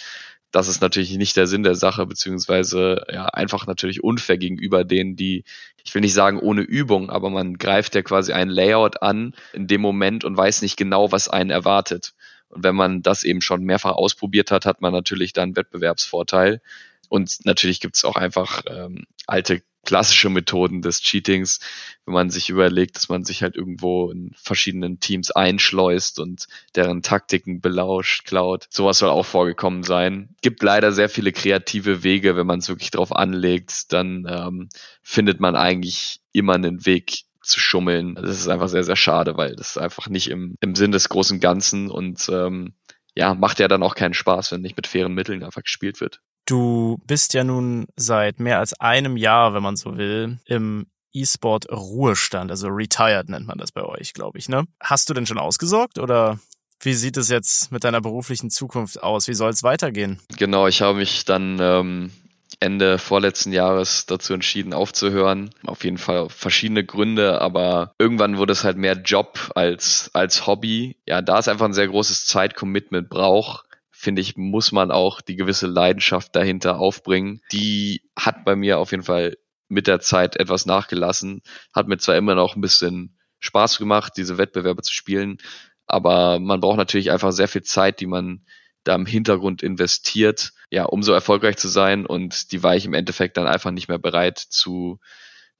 Das 0.55 0.69
ist 0.69 0.79
natürlich 0.79 1.17
nicht 1.17 1.35
der 1.35 1.47
Sinn 1.47 1.63
der 1.63 1.75
Sache, 1.75 2.05
beziehungsweise 2.05 3.05
ja, 3.11 3.25
einfach 3.25 3.67
natürlich 3.67 4.01
unfair 4.05 4.37
gegenüber 4.37 4.85
denen, 4.85 5.17
die, 5.17 5.43
ich 5.83 5.93
will 5.93 5.99
nicht 5.99 6.13
sagen 6.13 6.39
ohne 6.39 6.61
Übung, 6.61 7.09
aber 7.09 7.29
man 7.29 7.57
greift 7.57 7.93
ja 7.93 8.03
quasi 8.03 8.31
ein 8.31 8.47
Layout 8.47 9.01
an 9.01 9.35
in 9.51 9.67
dem 9.67 9.81
Moment 9.81 10.23
und 10.23 10.37
weiß 10.37 10.61
nicht 10.61 10.77
genau, 10.77 11.11
was 11.11 11.27
einen 11.27 11.49
erwartet. 11.49 12.13
Und 12.47 12.63
wenn 12.63 12.73
man 12.73 13.01
das 13.01 13.25
eben 13.25 13.41
schon 13.41 13.65
mehrfach 13.65 13.97
ausprobiert 13.97 14.49
hat, 14.49 14.65
hat 14.65 14.79
man 14.79 14.93
natürlich 14.93 15.33
dann 15.33 15.57
Wettbewerbsvorteil. 15.57 16.61
Und 17.09 17.39
natürlich 17.43 17.81
gibt 17.81 17.97
es 17.97 18.05
auch 18.05 18.15
einfach 18.15 18.61
ähm, 18.67 19.07
alte 19.27 19.61
klassische 19.85 20.29
Methoden 20.29 20.81
des 20.81 21.01
Cheatings, 21.01 21.59
wenn 22.05 22.13
man 22.13 22.29
sich 22.29 22.49
überlegt, 22.49 22.95
dass 22.95 23.09
man 23.09 23.23
sich 23.23 23.43
halt 23.43 23.55
irgendwo 23.55 24.11
in 24.11 24.31
verschiedenen 24.35 24.99
Teams 24.99 25.31
einschleust 25.31 26.19
und 26.19 26.47
deren 26.75 27.01
Taktiken 27.01 27.61
belauscht, 27.61 28.25
klaut. 28.25 28.67
Sowas 28.69 28.99
soll 28.99 29.09
auch 29.09 29.25
vorgekommen 29.25 29.83
sein. 29.83 30.35
Gibt 30.41 30.61
leider 30.61 30.91
sehr 30.91 31.09
viele 31.09 31.31
kreative 31.31 32.03
Wege, 32.03 32.35
wenn 32.35 32.47
man 32.47 32.59
es 32.59 32.69
wirklich 32.69 32.91
drauf 32.91 33.15
anlegt, 33.15 33.93
dann 33.93 34.25
ähm, 34.29 34.69
findet 35.01 35.39
man 35.39 35.55
eigentlich 35.55 36.19
immer 36.33 36.55
einen 36.55 36.85
Weg 36.85 37.23
zu 37.41 37.59
schummeln. 37.59 38.15
Das 38.15 38.39
ist 38.39 38.47
einfach 38.47 38.67
sehr, 38.67 38.83
sehr 38.83 38.95
schade, 38.95 39.37
weil 39.37 39.55
das 39.55 39.71
ist 39.71 39.77
einfach 39.77 40.09
nicht 40.09 40.29
im, 40.29 40.57
im 40.59 40.75
Sinn 40.75 40.91
des 40.91 41.09
großen 41.09 41.39
Ganzen 41.39 41.89
und 41.89 42.27
ähm, 42.29 42.73
ja, 43.15 43.33
macht 43.33 43.59
ja 43.59 43.67
dann 43.67 43.83
auch 43.83 43.95
keinen 43.95 44.13
Spaß, 44.13 44.51
wenn 44.51 44.61
nicht 44.61 44.75
mit 44.75 44.87
fairen 44.87 45.13
Mitteln 45.13 45.43
einfach 45.43 45.63
gespielt 45.63 46.01
wird. 46.01 46.19
Du 46.45 46.99
bist 47.07 47.33
ja 47.33 47.43
nun 47.43 47.87
seit 47.95 48.39
mehr 48.39 48.59
als 48.59 48.79
einem 48.79 49.17
Jahr, 49.17 49.53
wenn 49.53 49.63
man 49.63 49.75
so 49.75 49.97
will, 49.97 50.39
im 50.45 50.85
E-Sport 51.13 51.71
Ruhestand, 51.71 52.51
also 52.51 52.67
retired 52.67 53.29
nennt 53.29 53.47
man 53.47 53.57
das 53.57 53.71
bei 53.71 53.83
euch, 53.83 54.13
glaube 54.13 54.37
ich, 54.37 54.49
ne? 54.49 54.65
Hast 54.81 55.09
du 55.09 55.13
denn 55.13 55.25
schon 55.25 55.39
ausgesorgt 55.39 55.97
oder 55.97 56.39
wie 56.81 56.93
sieht 56.93 57.17
es 57.17 57.29
jetzt 57.29 57.71
mit 57.71 57.83
deiner 57.83 58.01
beruflichen 58.01 58.49
Zukunft 58.49 59.01
aus? 59.01 59.27
Wie 59.27 59.33
soll 59.33 59.49
es 59.49 59.63
weitergehen? 59.63 60.19
Genau, 60.37 60.67
ich 60.67 60.81
habe 60.81 60.97
mich 60.97 61.23
dann 61.25 61.57
ähm, 61.61 62.11
Ende 62.59 62.97
vorletzten 62.97 63.53
Jahres 63.53 64.05
dazu 64.05 64.33
entschieden 64.33 64.73
aufzuhören. 64.73 65.49
Auf 65.65 65.83
jeden 65.83 65.97
Fall 65.97 66.29
verschiedene 66.29 66.83
Gründe, 66.83 67.41
aber 67.41 67.93
irgendwann 67.97 68.37
wurde 68.37 68.53
es 68.53 68.63
halt 68.63 68.77
mehr 68.77 68.95
Job 68.95 69.51
als, 69.55 70.09
als 70.13 70.45
Hobby. 70.47 70.97
Ja, 71.07 71.21
da 71.21 71.39
es 71.39 71.47
einfach 71.47 71.65
ein 71.65 71.73
sehr 71.73 71.87
großes 71.87 72.25
Zeitcommitment 72.25 73.09
braucht, 73.09 73.64
finde 74.05 74.21
ich, 74.21 74.37
muss 74.37 74.71
man 74.71 74.91
auch 74.91 75.19
die 75.19 75.35
gewisse 75.35 75.67
Leidenschaft 75.67 76.35
dahinter 76.35 76.79
aufbringen. 76.79 77.41
Die 77.51 78.03
hat 78.15 78.45
bei 78.45 78.55
mir 78.55 78.77
auf 78.77 78.91
jeden 78.91 79.03
Fall 79.03 79.35
mit 79.67 79.87
der 79.87 79.99
Zeit 79.99 80.37
etwas 80.37 80.65
nachgelassen. 80.65 81.41
Hat 81.73 81.87
mir 81.87 81.97
zwar 81.97 82.15
immer 82.15 82.35
noch 82.35 82.55
ein 82.55 82.61
bisschen 82.61 83.17
Spaß 83.39 83.79
gemacht, 83.79 84.13
diese 84.15 84.37
Wettbewerbe 84.37 84.83
zu 84.83 84.93
spielen, 84.93 85.39
aber 85.87 86.39
man 86.39 86.61
braucht 86.61 86.77
natürlich 86.77 87.11
einfach 87.11 87.31
sehr 87.31 87.47
viel 87.47 87.63
Zeit, 87.63 87.99
die 87.99 88.05
man 88.05 88.45
da 88.83 88.93
im 88.93 89.07
Hintergrund 89.07 89.63
investiert, 89.63 90.53
ja, 90.69 90.83
um 90.85 91.01
so 91.01 91.11
erfolgreich 91.11 91.57
zu 91.57 91.67
sein 91.67 92.05
und 92.05 92.51
die 92.51 92.61
war 92.61 92.75
ich 92.75 92.85
im 92.85 92.93
Endeffekt 92.93 93.37
dann 93.37 93.47
einfach 93.47 93.71
nicht 93.71 93.87
mehr 93.87 93.97
bereit 93.97 94.37
zu 94.37 94.99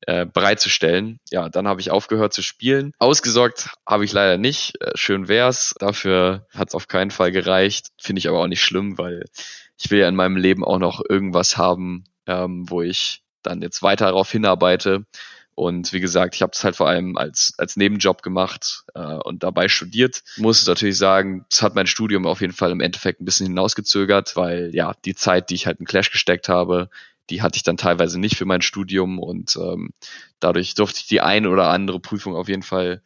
äh, 0.08 0.26
bereitzustellen. 0.26 1.20
Ja, 1.32 1.50
dann 1.50 1.68
habe 1.68 1.82
ich 1.82 1.92
aufgehört 1.92 2.34
zu 2.34 2.42
spielen. 2.42 2.92
Ausgesorgt 3.00 3.70
habe 3.88 4.06
ich 4.06 4.14
leider 4.14 4.38
nicht. 4.38 4.82
Äh, 4.82 4.92
schön 4.96 5.28
wär's. 5.28 5.74
Dafür 5.80 6.48
hat 6.54 6.70
es 6.70 6.76
auf 6.76 6.88
keinen 6.88 7.12
Fall 7.12 7.32
gereicht. 7.32 7.88
Finde 8.00 8.20
ich 8.20 8.30
aber 8.30 8.40
auch 8.40 8.48
nicht 8.48 8.64
schlimm, 8.64 8.98
weil 8.98 9.26
ich 9.78 9.92
will 9.92 10.00
ja 10.00 10.08
in 10.08 10.16
meinem 10.16 10.38
Leben 10.38 10.64
auch 10.64 10.80
noch 10.80 11.02
irgendwas 11.08 11.58
haben, 11.58 12.06
ähm, 12.28 12.70
wo 12.70 12.82
ich 12.82 13.24
dann 13.44 13.62
jetzt 13.62 13.84
weiter 13.84 14.06
darauf 14.06 14.32
hinarbeite. 14.32 15.06
Und 15.56 15.94
wie 15.94 16.02
gesagt, 16.02 16.36
ich 16.36 16.42
habe 16.42 16.52
es 16.54 16.64
halt 16.66 16.76
vor 16.76 16.90
allem 16.90 17.16
als, 17.16 17.54
als 17.58 17.78
Nebenjob 17.78 18.22
gemacht 18.22 18.84
äh, 18.94 19.00
und 19.00 19.42
dabei 19.42 19.70
studiert. 19.70 20.22
Muss 20.36 20.68
natürlich 20.68 20.98
sagen, 20.98 21.46
es 21.50 21.62
hat 21.62 21.76
mein 21.76 21.88
Studium 21.88 22.26
auf 22.26 22.42
jeden 22.42 22.52
Fall 22.52 22.72
im 22.72 22.82
Endeffekt 22.82 23.22
ein 23.22 23.26
bisschen 23.26 23.48
hinausgezögert, 23.48 24.36
weil 24.36 24.72
ja, 24.74 24.94
die 25.06 25.16
Zeit, 25.16 25.50
die 25.50 25.56
ich 25.56 25.66
halt 25.66 25.80
in 25.80 25.86
Clash 25.86 26.12
gesteckt 26.12 26.50
habe, 26.50 26.90
die 27.30 27.42
hatte 27.42 27.58
ich 27.58 27.64
dann 27.64 27.78
teilweise 27.78 28.20
nicht 28.20 28.38
für 28.38 28.46
mein 28.46 28.62
Studium 28.62 29.20
und 29.20 29.56
ähm, 29.58 29.92
dadurch 30.40 30.76
durfte 30.76 31.00
ich 31.00 31.08
die 31.08 31.22
eine 31.22 31.50
oder 31.50 31.70
andere 31.70 32.00
Prüfung 32.00 32.36
auf 32.36 32.48
jeden 32.48 32.64
Fall 32.64 33.02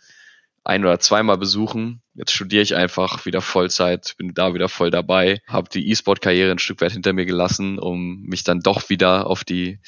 ein 0.64 0.84
oder 0.84 1.00
zweimal 1.00 1.38
besuchen. 1.38 2.02
Jetzt 2.14 2.34
studiere 2.34 2.62
ich 2.62 2.76
einfach 2.76 3.26
wieder 3.26 3.42
Vollzeit, 3.42 4.16
bin 4.18 4.34
da 4.34 4.54
wieder 4.54 4.70
voll 4.70 4.92
dabei, 4.92 5.42
habe 5.48 5.70
die 5.70 5.90
E-Sport-Karriere 5.90 6.52
ein 6.52 6.60
Stück 6.60 6.82
weit 6.82 6.92
hinter 6.92 7.14
mir 7.14 7.26
gelassen, 7.26 7.80
um 7.80 8.22
mich 8.24 8.44
dann 8.44 8.60
doch 8.60 8.90
wieder 8.90 9.28
auf 9.28 9.44
die 9.44 9.80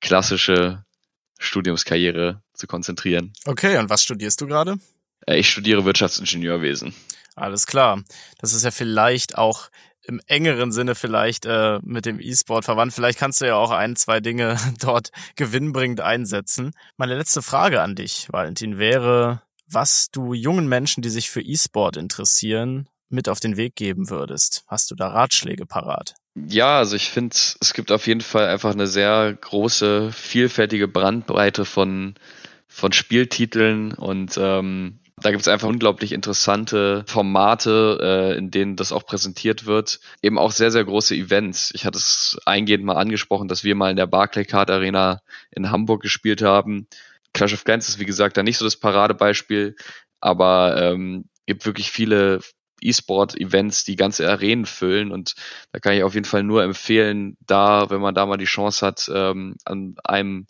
klassische 0.00 0.84
Studiumskarriere 1.38 2.42
zu 2.54 2.66
konzentrieren. 2.66 3.32
Okay, 3.44 3.76
und 3.78 3.90
was 3.90 4.02
studierst 4.02 4.40
du 4.40 4.46
gerade? 4.46 4.76
Äh, 5.26 5.38
ich 5.38 5.50
studiere 5.50 5.84
Wirtschaftsingenieurwesen. 5.84 6.94
Alles 7.34 7.66
klar. 7.66 8.02
Das 8.38 8.52
ist 8.52 8.64
ja 8.64 8.70
vielleicht 8.70 9.36
auch 9.36 9.68
im 10.06 10.20
engeren 10.26 10.72
Sinne 10.72 10.94
vielleicht 10.94 11.46
äh, 11.46 11.78
mit 11.82 12.06
dem 12.06 12.20
E-Sport 12.20 12.64
verwandt. 12.64 12.92
Vielleicht 12.92 13.18
kannst 13.18 13.40
du 13.40 13.46
ja 13.46 13.56
auch 13.56 13.70
ein, 13.70 13.96
zwei 13.96 14.20
Dinge 14.20 14.56
dort 14.80 15.10
gewinnbringend 15.36 16.00
einsetzen. 16.00 16.72
Meine 16.96 17.16
letzte 17.16 17.42
Frage 17.42 17.82
an 17.82 17.94
dich, 17.94 18.28
Valentin, 18.30 18.78
wäre, 18.78 19.42
was 19.66 20.10
du 20.10 20.34
jungen 20.34 20.68
Menschen, 20.68 21.02
die 21.02 21.10
sich 21.10 21.30
für 21.30 21.40
E-Sport 21.40 21.96
interessieren, 21.96 22.88
mit 23.08 23.28
auf 23.28 23.40
den 23.40 23.56
Weg 23.56 23.76
geben 23.76 24.10
würdest. 24.10 24.64
Hast 24.66 24.90
du 24.90 24.94
da 24.94 25.08
Ratschläge 25.08 25.66
parat? 25.66 26.14
Ja, 26.34 26.78
also 26.78 26.96
ich 26.96 27.10
finde, 27.10 27.36
es 27.60 27.72
gibt 27.74 27.92
auf 27.92 28.06
jeden 28.06 28.20
Fall 28.20 28.48
einfach 28.48 28.72
eine 28.72 28.88
sehr 28.88 29.32
große, 29.40 30.10
vielfältige 30.12 30.88
Brandbreite 30.88 31.64
von, 31.64 32.14
von 32.66 32.92
Spieltiteln 32.92 33.92
und 33.92 34.36
ähm, 34.36 34.98
da 35.20 35.30
gibt 35.30 35.42
es 35.42 35.48
einfach 35.48 35.68
unglaublich 35.68 36.12
interessante 36.12 37.04
Formate, 37.06 37.98
äh, 38.02 38.36
in 38.36 38.50
denen 38.50 38.76
das 38.76 38.92
auch 38.92 39.06
präsentiert 39.06 39.64
wird. 39.64 40.00
Eben 40.22 40.38
auch 40.38 40.50
sehr, 40.50 40.70
sehr 40.70 40.84
große 40.84 41.14
Events. 41.14 41.70
Ich 41.74 41.86
hatte 41.86 41.98
es 41.98 42.36
eingehend 42.46 42.84
mal 42.84 42.96
angesprochen, 42.96 43.48
dass 43.48 43.64
wir 43.64 43.74
mal 43.74 43.90
in 43.90 43.96
der 43.96 44.06
Barclaycard 44.06 44.70
Arena 44.70 45.20
in 45.50 45.70
Hamburg 45.70 46.02
gespielt 46.02 46.42
haben. 46.42 46.88
Clash 47.32 47.54
of 47.54 47.64
Clans 47.64 47.88
ist, 47.88 47.98
wie 48.00 48.06
gesagt, 48.06 48.36
da 48.36 48.42
nicht 48.42 48.58
so 48.58 48.64
das 48.64 48.76
Paradebeispiel, 48.76 49.76
aber 50.20 50.76
ähm, 50.80 51.26
gibt 51.46 51.64
wirklich 51.64 51.90
viele 51.90 52.40
E-Sport-Events, 52.80 53.84
die 53.84 53.96
ganze 53.96 54.28
Arenen 54.28 54.66
füllen 54.66 55.10
und 55.10 55.34
da 55.72 55.78
kann 55.78 55.94
ich 55.94 56.02
auf 56.02 56.14
jeden 56.14 56.26
Fall 56.26 56.42
nur 56.42 56.62
empfehlen, 56.62 57.36
da, 57.46 57.88
wenn 57.88 58.00
man 58.00 58.14
da 58.14 58.26
mal 58.26 58.36
die 58.36 58.44
Chance 58.44 58.86
hat, 58.86 59.10
ähm, 59.12 59.56
an 59.64 59.96
einem 60.04 60.46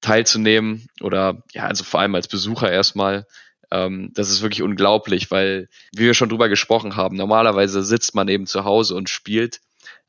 teilzunehmen 0.00 0.88
oder 1.00 1.42
ja, 1.52 1.66
also 1.66 1.84
vor 1.84 2.00
allem 2.00 2.14
als 2.14 2.28
Besucher 2.28 2.70
erstmal, 2.70 3.26
ähm, 3.70 4.10
das 4.14 4.30
ist 4.30 4.42
wirklich 4.42 4.62
unglaublich, 4.62 5.30
weil, 5.30 5.68
wie 5.92 6.04
wir 6.04 6.14
schon 6.14 6.28
drüber 6.28 6.48
gesprochen 6.48 6.96
haben, 6.96 7.16
normalerweise 7.16 7.82
sitzt 7.82 8.14
man 8.14 8.28
eben 8.28 8.46
zu 8.46 8.64
Hause 8.64 8.94
und 8.94 9.10
spielt. 9.10 9.60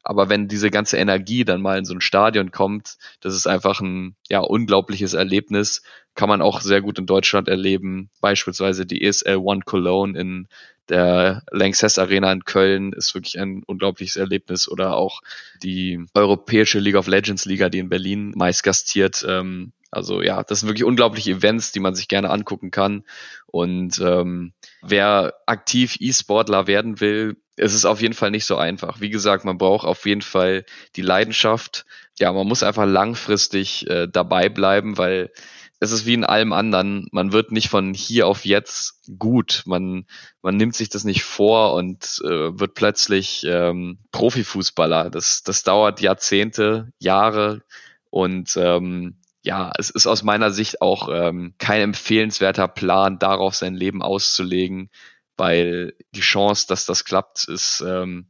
Aber 0.04 0.30
wenn 0.30 0.48
diese 0.48 0.72
ganze 0.72 0.96
Energie 0.96 1.44
dann 1.44 1.62
mal 1.62 1.78
in 1.78 1.84
so 1.84 1.94
ein 1.94 2.00
Stadion 2.00 2.52
kommt, 2.52 2.98
das 3.20 3.36
ist 3.36 3.46
einfach 3.46 3.82
ein 3.82 4.16
ja, 4.30 4.40
unglaubliches 4.40 5.14
Erlebnis. 5.14 5.82
Kann 6.16 6.30
man 6.30 6.42
auch 6.42 6.62
sehr 6.62 6.82
gut 6.82 6.98
in 6.98 7.06
Deutschland 7.06 7.50
erleben. 7.50 8.10
Beispielsweise 8.22 8.86
die 8.86 9.04
ESL 9.04 9.36
One 9.36 9.64
Cologne 9.66 10.18
in 10.18 10.48
der 10.88 11.44
Lanxess 11.52 12.00
Arena 12.00 12.32
in 12.32 12.46
Köln 12.46 12.94
ist 12.94 13.14
wirklich 13.16 13.38
ein 13.38 13.64
unglaubliches 13.66 14.16
Erlebnis. 14.16 14.70
Oder 14.70 14.96
auch 14.96 15.22
die 15.62 16.06
Europäische 16.14 16.80
League 16.80 16.96
of 16.96 17.08
Legends 17.08 17.44
Liga, 17.44 17.68
die 17.68 17.80
in 17.80 17.90
Berlin 17.90 18.32
meist 18.34 18.64
gastiert, 18.64 19.26
ähm, 19.28 19.74
also 19.98 20.22
ja, 20.22 20.44
das 20.44 20.60
sind 20.62 20.70
wirklich 20.70 20.86
unglaubliche 20.86 21.32
Events, 21.32 21.72
die 21.72 21.80
man 21.80 21.96
sich 21.96 22.08
gerne 22.08 22.30
angucken 22.30 22.72
kann. 22.72 23.04
Und 23.48 24.00
ähm, 24.00 24.54
wer 24.82 25.34
aktiv 25.48 25.98
E-Sportler 26.00 26.68
werden 26.68 27.00
will, 27.02 27.38
ist 27.56 27.74
es 27.74 27.86
auf 27.86 28.02
jeden 28.02 28.14
Fall 28.14 28.32
nicht 28.32 28.46
so 28.46 28.58
einfach. 28.58 29.02
Wie 29.02 29.10
gesagt, 29.10 29.44
man 29.44 29.58
braucht 29.58 29.86
auf 29.88 30.06
jeden 30.06 30.22
Fall 30.22 30.66
die 30.96 31.02
Leidenschaft. 31.02 31.86
Ja, 32.20 32.32
man 32.32 32.48
muss 32.48 32.64
einfach 32.64 32.86
langfristig 32.86 33.90
äh, 33.90 34.08
dabei 34.08 34.50
bleiben, 34.50 34.98
weil 34.98 35.32
es 35.80 35.92
ist 35.92 36.06
wie 36.06 36.14
in 36.14 36.24
allem 36.24 36.54
anderen. 36.54 37.08
Man 37.12 37.34
wird 37.34 37.52
nicht 37.52 37.70
von 37.70 37.94
hier 37.94 38.28
auf 38.28 38.46
jetzt 38.46 39.02
gut. 39.18 39.64
Man, 39.66 40.06
man 40.44 40.56
nimmt 40.58 40.76
sich 40.76 40.90
das 40.90 41.04
nicht 41.04 41.24
vor 41.24 41.74
und 41.74 42.22
äh, 42.24 42.60
wird 42.60 42.76
plötzlich 42.76 43.44
ähm, 43.48 43.98
Profifußballer. 44.12 45.10
Das, 45.10 45.42
das 45.44 45.64
dauert 45.64 46.00
Jahrzehnte, 46.02 46.92
Jahre 47.00 47.64
und 48.10 48.56
ähm, 48.58 49.18
ja, 49.48 49.72
es 49.78 49.90
ist 49.90 50.08
aus 50.08 50.24
meiner 50.24 50.52
Sicht 50.52 50.82
auch 50.82 51.08
ähm, 51.10 51.54
kein 51.58 51.82
empfehlenswerter 51.82 52.68
Plan, 52.68 53.18
darauf 53.18 53.56
sein 53.56 53.76
Leben 53.76 54.02
auszulegen. 54.02 54.90
weil 55.38 55.94
die 56.16 56.22
Chance, 56.22 56.66
dass 56.68 56.86
das 56.86 57.06
klappt, 57.06 57.48
ist 57.48 57.84
ähm, 57.86 58.28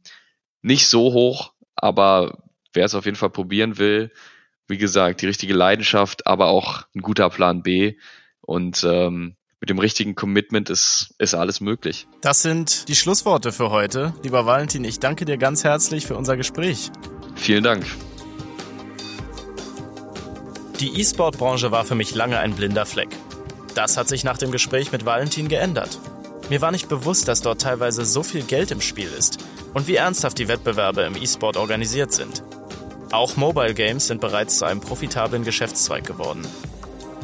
nicht 0.60 0.86
so 0.88 1.12
hoch, 1.14 1.54
aber 1.74 2.42
wer 2.74 2.84
es 2.84 2.94
auf 2.94 3.06
jeden 3.06 3.16
Fall 3.16 3.30
probieren 3.30 3.78
will, 3.78 4.12
wie 4.68 4.76
gesagt, 4.76 5.22
die 5.22 5.26
richtige 5.26 5.54
Leidenschaft, 5.54 6.26
aber 6.26 6.48
auch 6.48 6.82
ein 6.94 7.00
guter 7.00 7.30
Plan 7.30 7.62
B 7.62 7.96
und 8.42 8.84
ähm, 8.84 9.36
mit 9.58 9.70
dem 9.70 9.78
richtigen 9.78 10.14
Commitment 10.14 10.68
ist, 10.68 11.14
ist 11.18 11.34
alles 11.34 11.60
möglich. 11.60 12.06
Das 12.20 12.42
sind 12.42 12.88
die 12.88 12.94
Schlussworte 12.94 13.52
für 13.52 13.70
heute. 13.70 14.12
Lieber 14.22 14.44
Valentin, 14.44 14.84
ich 14.84 15.00
danke 15.00 15.24
dir 15.24 15.38
ganz 15.38 15.64
herzlich 15.64 16.06
für 16.06 16.16
unser 16.16 16.36
Gespräch. 16.36 16.90
Vielen 17.34 17.64
Dank. 17.64 17.86
Die 20.80 21.00
E-Sport-Branche 21.00 21.72
war 21.72 21.84
für 21.84 21.96
mich 21.96 22.14
lange 22.14 22.38
ein 22.38 22.54
blinder 22.54 22.86
Fleck. 22.86 23.08
Das 23.74 23.96
hat 23.96 24.06
sich 24.06 24.22
nach 24.22 24.38
dem 24.38 24.52
Gespräch 24.52 24.92
mit 24.92 25.04
Valentin 25.04 25.48
geändert. 25.48 25.98
Mir 26.50 26.60
war 26.60 26.70
nicht 26.70 26.88
bewusst, 26.88 27.26
dass 27.26 27.42
dort 27.42 27.60
teilweise 27.60 28.04
so 28.04 28.22
viel 28.22 28.42
Geld 28.42 28.70
im 28.70 28.80
Spiel 28.80 29.08
ist 29.08 29.38
und 29.74 29.88
wie 29.88 29.96
ernsthaft 29.96 30.38
die 30.38 30.46
Wettbewerbe 30.46 31.02
im 31.02 31.16
E-Sport 31.16 31.56
organisiert 31.56 32.12
sind. 32.12 32.44
Auch 33.10 33.36
Mobile 33.36 33.74
Games 33.74 34.06
sind 34.06 34.20
bereits 34.20 34.58
zu 34.58 34.66
einem 34.66 34.80
profitablen 34.80 35.42
Geschäftszweig 35.42 36.06
geworden. 36.06 36.46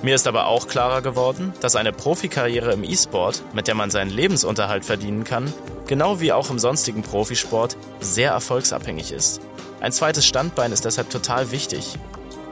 Mir 0.02 0.16
ist 0.16 0.26
aber 0.26 0.48
auch 0.48 0.66
klarer 0.66 1.00
geworden, 1.00 1.52
dass 1.60 1.76
eine 1.76 1.92
Profikarriere 1.92 2.72
im 2.72 2.82
E-Sport, 2.82 3.42
mit 3.54 3.68
der 3.68 3.76
man 3.76 3.90
seinen 3.90 4.10
Lebensunterhalt 4.10 4.84
verdienen 4.84 5.22
kann, 5.22 5.52
genau 5.86 6.20
wie 6.20 6.32
auch 6.32 6.50
im 6.50 6.58
sonstigen 6.58 7.02
Profisport, 7.02 7.76
sehr 8.00 8.32
erfolgsabhängig 8.32 9.12
ist. 9.12 9.40
Ein 9.80 9.92
zweites 9.92 10.26
Standbein 10.26 10.72
ist 10.72 10.84
deshalb 10.84 11.08
total 11.08 11.52
wichtig. 11.52 11.96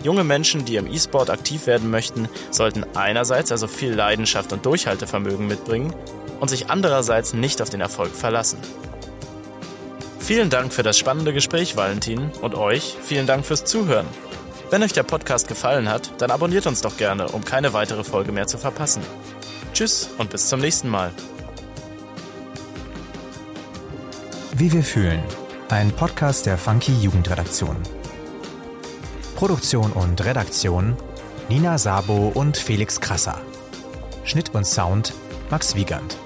Junge 0.02 0.24
Menschen, 0.24 0.64
die 0.64 0.76
im 0.76 0.92
E-Sport 0.92 1.30
aktiv 1.30 1.66
werden 1.66 1.90
möchten, 1.90 2.28
sollten 2.50 2.84
einerseits 2.94 3.52
also 3.52 3.66
viel 3.66 3.92
Leidenschaft 3.92 4.52
und 4.52 4.66
Durchhaltevermögen 4.66 5.46
mitbringen 5.46 5.94
und 6.40 6.48
sich 6.48 6.70
andererseits 6.70 7.34
nicht 7.34 7.62
auf 7.62 7.70
den 7.70 7.80
Erfolg 7.80 8.14
verlassen. 8.14 8.58
Vielen 10.18 10.50
Dank 10.50 10.72
für 10.72 10.82
das 10.82 10.98
spannende 10.98 11.32
Gespräch, 11.32 11.76
Valentin, 11.76 12.30
und 12.40 12.54
euch 12.54 12.96
vielen 13.02 13.26
Dank 13.26 13.44
fürs 13.44 13.64
Zuhören. 13.64 14.06
Wenn 14.70 14.82
euch 14.82 14.92
der 14.92 15.02
Podcast 15.02 15.48
gefallen 15.48 15.88
hat, 15.88 16.10
dann 16.18 16.30
abonniert 16.30 16.66
uns 16.66 16.80
doch 16.80 16.96
gerne, 16.96 17.28
um 17.28 17.44
keine 17.44 17.72
weitere 17.72 18.04
Folge 18.04 18.32
mehr 18.32 18.46
zu 18.46 18.56
verpassen. 18.56 19.02
Tschüss 19.74 20.10
und 20.18 20.30
bis 20.30 20.48
zum 20.48 20.60
nächsten 20.60 20.88
Mal. 20.88 21.10
Wie 24.54 24.72
wir 24.72 24.82
fühlen. 24.82 25.22
Ein 25.68 25.90
Podcast 25.90 26.46
der 26.46 26.58
Funky 26.58 26.92
Jugendredaktion. 26.92 27.76
Produktion 29.42 29.90
und 29.90 30.24
Redaktion 30.24 30.96
Nina 31.48 31.76
Sabo 31.76 32.28
und 32.32 32.56
Felix 32.56 33.00
Krasser. 33.00 33.40
Schnitt 34.22 34.54
und 34.54 34.64
Sound 34.64 35.14
Max 35.50 35.74
Wiegand. 35.74 36.16